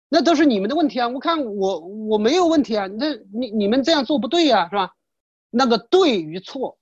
[0.09, 4.95] 那都是你们的问题啊，我看我我没有问题啊，那你你们这样做不对呀，是吧？
[5.51, 6.79] 那个对与错，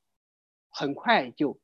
[0.70, 1.58] 很快就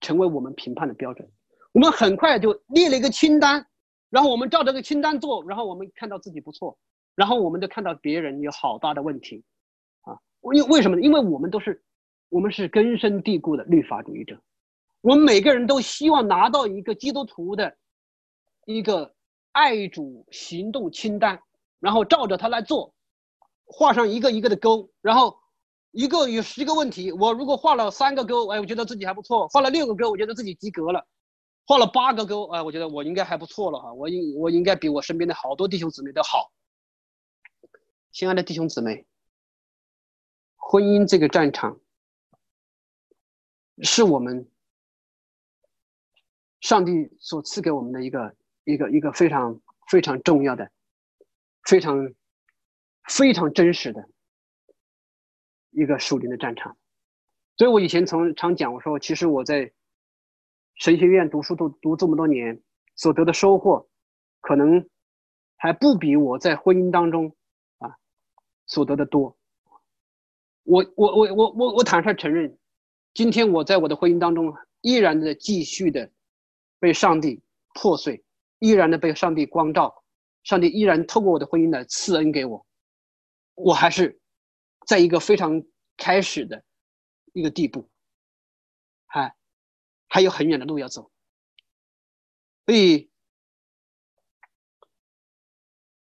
[0.00, 1.28] 成为我们评判的标准。
[1.72, 3.66] 我们很快就列了一个清单，
[4.10, 6.78] 然后我们照这个清单做，然后我们看到自己不错，
[7.14, 9.44] 然后我们就看到别人有好大的问题，
[10.02, 11.02] 啊，为为什么呢？
[11.02, 11.82] 因为我们都是，
[12.28, 14.40] 我们是根深蒂固的律法主义者，
[15.00, 17.76] 我们每个人都希望拿到一个基督徒的
[18.66, 19.15] 一个
[19.56, 21.42] 爱主行动清单，
[21.80, 22.92] 然后照着它来做，
[23.64, 25.38] 画上一个一个的勾，然后
[25.92, 31.06] 一个有十个问题，我如果画了三个勾，哎，我觉得自己还不错；画了六个勾，我觉得自己及格了。
[31.66, 36.52] 画了八个勾，哎，我觉得我应该还不错了哈，我应我应该比我身边的好多弟兄姊妹都好。
[38.12, 39.06] 亲爱的弟兄姊妹，
[40.56, 41.80] 婚姻这个战场，
[43.78, 44.50] 是我们
[46.60, 48.36] 上帝所赐给我们的一个
[48.66, 49.58] 一个一个非常
[49.88, 50.70] 非常重要的、
[51.64, 52.12] 非常
[53.08, 54.06] 非常真实的
[55.70, 56.76] 一个属灵的战场。
[57.56, 59.72] 所以我以前从常讲，我说其实我在。
[60.78, 62.60] 神学院读书读读这么多年，
[62.96, 63.88] 所得的收获，
[64.42, 64.86] 可能
[65.56, 67.34] 还不比我在婚姻当中
[67.78, 67.96] 啊
[68.66, 69.38] 所得的多。
[70.64, 72.58] 我我我我我我坦率承认，
[73.14, 76.10] 今天我在我的婚姻当中依然的继续的
[76.78, 77.40] 被上帝
[77.72, 78.22] 破碎，
[78.58, 80.02] 依然的被上帝光照，
[80.42, 82.66] 上帝依然透过我的婚姻来赐恩给我，
[83.54, 84.20] 我还是
[84.86, 85.62] 在一个非常
[85.96, 86.62] 开始的
[87.32, 87.88] 一个地步，
[89.06, 89.34] 还。
[90.08, 91.10] 还有很远的路要走，
[92.64, 93.10] 所以，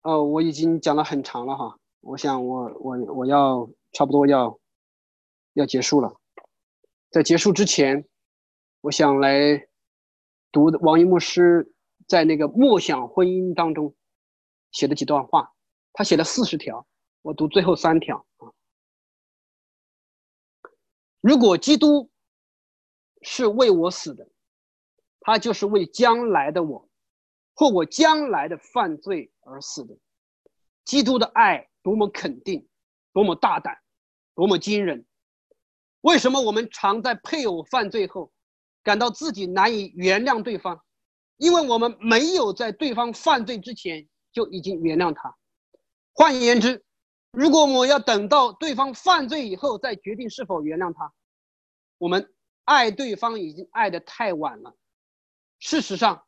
[0.01, 4.57] 呃，我已经讲了很长了哈，我想我我我要差不多要
[5.53, 6.19] 要结束了，
[7.11, 8.07] 在结束之前，
[8.79, 9.67] 我想来
[10.51, 11.70] 读王一牧师
[12.11, 13.95] 在那个《默想婚姻》当中
[14.71, 15.53] 写的几段话，
[15.93, 16.85] 他写了四十条，
[17.21, 18.51] 我读最后三条啊，
[21.21, 22.09] 如果基督。
[23.23, 24.27] 是为我死的，
[25.19, 26.89] 他就是为将来的我，
[27.53, 29.95] 或我将来的犯罪而死的。
[30.85, 32.67] 基督的爱多么肯定，
[33.13, 33.77] 多么大胆，
[34.33, 35.05] 多么惊人！
[36.01, 38.33] 为什么我们常在配偶犯罪后，
[38.81, 40.83] 感到自己难以原谅对方？
[41.41, 45.35] 因为我们没有在对方犯罪之前就已经原谅他。
[46.13, 46.83] 换言之，
[47.31, 51.11] 如果我要等到对方犯罪以后再决定是否原谅他，
[51.97, 52.31] 我们。
[52.63, 54.75] 爱对方已经爱的太晚了。
[55.57, 56.25] 事实上，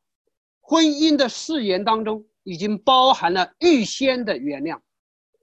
[0.60, 4.82] 婚姻的誓言当中已经包含了预先的原谅。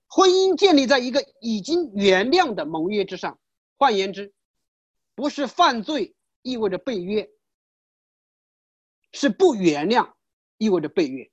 [0.09, 3.39] 婚姻建立在一个已经原谅的盟约之上。
[3.79, 4.35] 换言之，
[5.15, 7.31] 不是犯罪意味着被约，
[9.13, 10.13] 是不原谅
[10.59, 11.31] 意味着被约。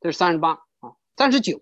[0.00, 1.60] 这是三十八啊，三十九。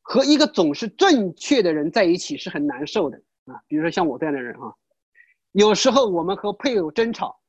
[0.00, 3.22] 和一个总是正确的人在一起是很难受的。
[3.46, 4.74] 啊，比如说像我这样的人啊，
[5.52, 7.40] 有时候我们和配偶争吵，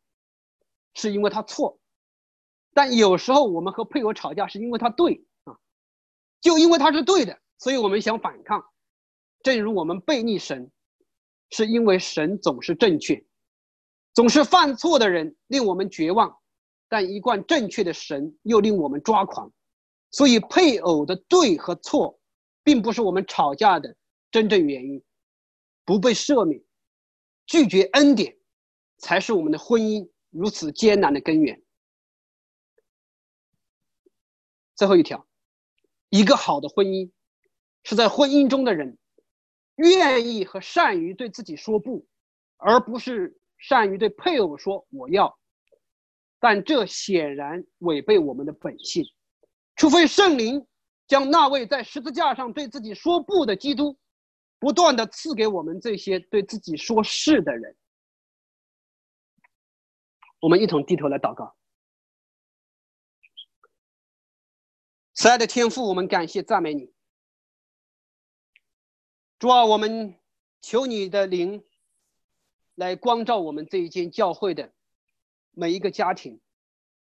[0.93, 1.79] 是因为他错，
[2.73, 5.57] 但有时候我们和配偶吵架是因为他对啊，
[6.41, 8.65] 就因为他是对的，所以我们想反抗。
[9.41, 10.71] 正如我们背逆神，
[11.49, 13.25] 是因为神总是正确，
[14.15, 16.35] 总是犯错的人令我们绝望，
[16.87, 19.51] 但一贯正确的神又令我们抓狂。
[20.09, 22.17] 所以配偶的对和错，
[22.63, 23.93] 并不是我们吵架的
[24.31, 25.03] 真正原因。
[25.83, 26.63] 不被赦免，
[27.45, 28.37] 拒绝恩典，
[28.97, 31.61] 才是我们的婚姻如此艰难的根源。
[34.75, 35.27] 最后一条，
[36.09, 37.11] 一个好的婚姻
[37.83, 38.97] 是在婚姻中的人
[39.75, 42.07] 愿意和善于对自己说不，
[42.55, 43.37] 而不是
[43.67, 45.35] 善于对配偶说我要。
[46.39, 49.03] 但这显然违背我们的本性，
[49.75, 50.63] 除非圣灵
[51.07, 53.97] 将那位在十字架上对自己说不的基督，
[54.59, 57.75] 不断的赐给我们这些对自己说是的人。
[60.39, 61.55] 我们一同低头来祷告。
[65.13, 66.93] 慈爱的天父，我们感谢赞美你。
[69.39, 70.19] 主啊，我们
[70.61, 71.63] 求你的灵
[72.75, 74.71] 来光照我们这一间教会的
[75.51, 76.39] 每一个家庭，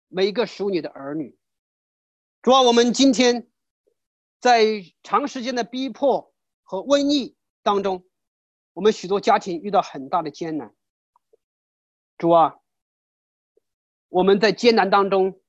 [0.07, 1.37] 每一个属你的儿女。
[2.41, 3.47] 主啊，我们今天
[4.39, 8.03] 在长时间的逼迫和瘟疫当中，
[8.73, 10.75] 我们许多家庭遇到很大的艰难。
[12.17, 12.55] 主啊，
[14.09, 15.39] 我们在艰难当中，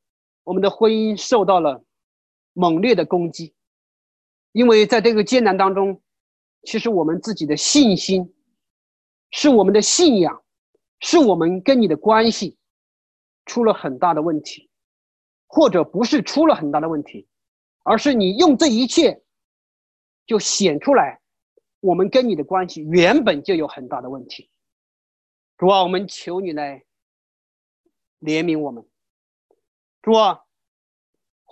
[0.44, 1.84] 我们的婚姻受到了。
[2.52, 3.54] 猛烈的攻击，
[4.50, 6.02] 因为在这个艰难当中，
[6.64, 8.34] 其实我们自己的信心，
[9.30, 10.42] 是我们的信仰，
[11.00, 12.56] 是我们跟你的关系
[13.46, 14.70] 出了很大的问题，
[15.46, 17.26] 或者不是出了很大的问题，
[17.82, 19.22] 而是你用这一切
[20.26, 21.20] 就显出来，
[21.80, 24.50] 我们跟你的关系原本就有很大的问题。
[25.56, 26.84] 主啊，我们求你来
[28.20, 28.84] 怜悯我们，
[30.02, 30.42] 主啊。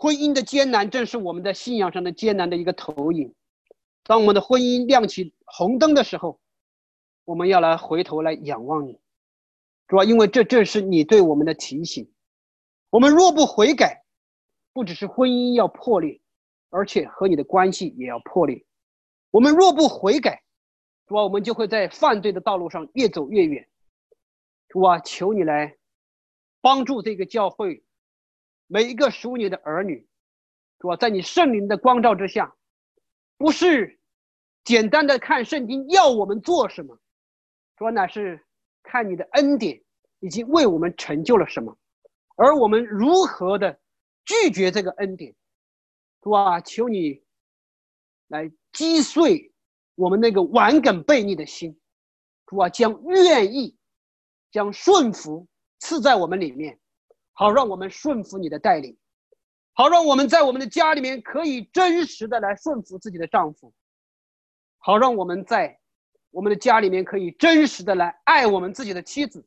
[0.00, 3.34] 婚姻的艰难，正是我们在信仰上的艰难的一个投影。
[4.04, 6.38] 当我们的婚姻亮起红灯的时候，
[7.28, 8.98] 我们要来回头来仰望你，
[9.86, 12.10] 主要因为这正是你对我们的提醒。
[12.88, 14.02] 我们若不悔改，
[14.72, 16.22] 不只是婚姻要破裂，
[16.70, 18.64] 而且和你的关系也要破裂。
[19.30, 20.42] 我们若不悔改，
[21.06, 23.68] 主啊，我们就会在犯罪的道路上越走越远。
[24.70, 25.76] 主啊，求你来
[26.62, 27.84] 帮助这个教会。
[28.68, 30.08] 每一个属你的儿女，
[30.78, 32.54] 主啊，在你圣灵的光照之下，
[33.36, 34.00] 不是
[34.64, 36.98] 简单的看圣经要我们做什么，
[37.78, 38.44] 主啊，乃是
[38.82, 39.80] 看你的恩典
[40.18, 41.78] 已经为我们成就了什么，
[42.36, 43.78] 而我们如何的
[44.24, 45.34] 拒绝这个恩典，
[46.20, 47.22] 主啊，求你
[48.26, 49.52] 来击碎
[49.94, 51.80] 我们那个顽梗悖逆的心，
[52.46, 53.76] 主啊，将愿意
[54.50, 55.46] 将顺服
[55.78, 56.78] 赐在我们里面。
[57.32, 58.96] 好，让我们顺服你的带领；
[59.74, 63.72] 好，让我们在我们的家里面可以真实的来顺服自己的丈夫；
[64.78, 65.78] 好，让我们在
[66.38, 69.44] 我们的家里面可以真实的来爱我们自己的妻子。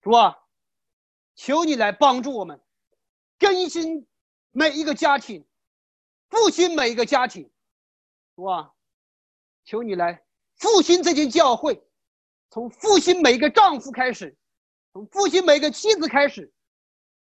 [0.00, 0.38] 主啊，
[1.34, 2.60] 求你来帮助我们，
[3.40, 4.06] 更新
[4.52, 5.44] 每一个家庭，
[6.28, 7.50] 复兴每一个家庭。
[8.36, 8.72] 主啊，
[9.64, 10.24] 求你来
[10.54, 11.82] 复兴这间教会，
[12.50, 14.38] 从复兴每一个丈夫开始，
[14.92, 16.52] 从复兴每一个妻子开始。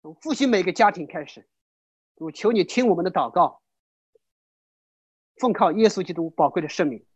[0.03, 1.49] 从复兴每一个家庭开始，
[2.17, 3.63] 我求你听我们的祷告，
[5.37, 7.07] 奉靠耶稣基督宝贵的圣名，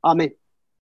[0.00, 0.36] 阿门。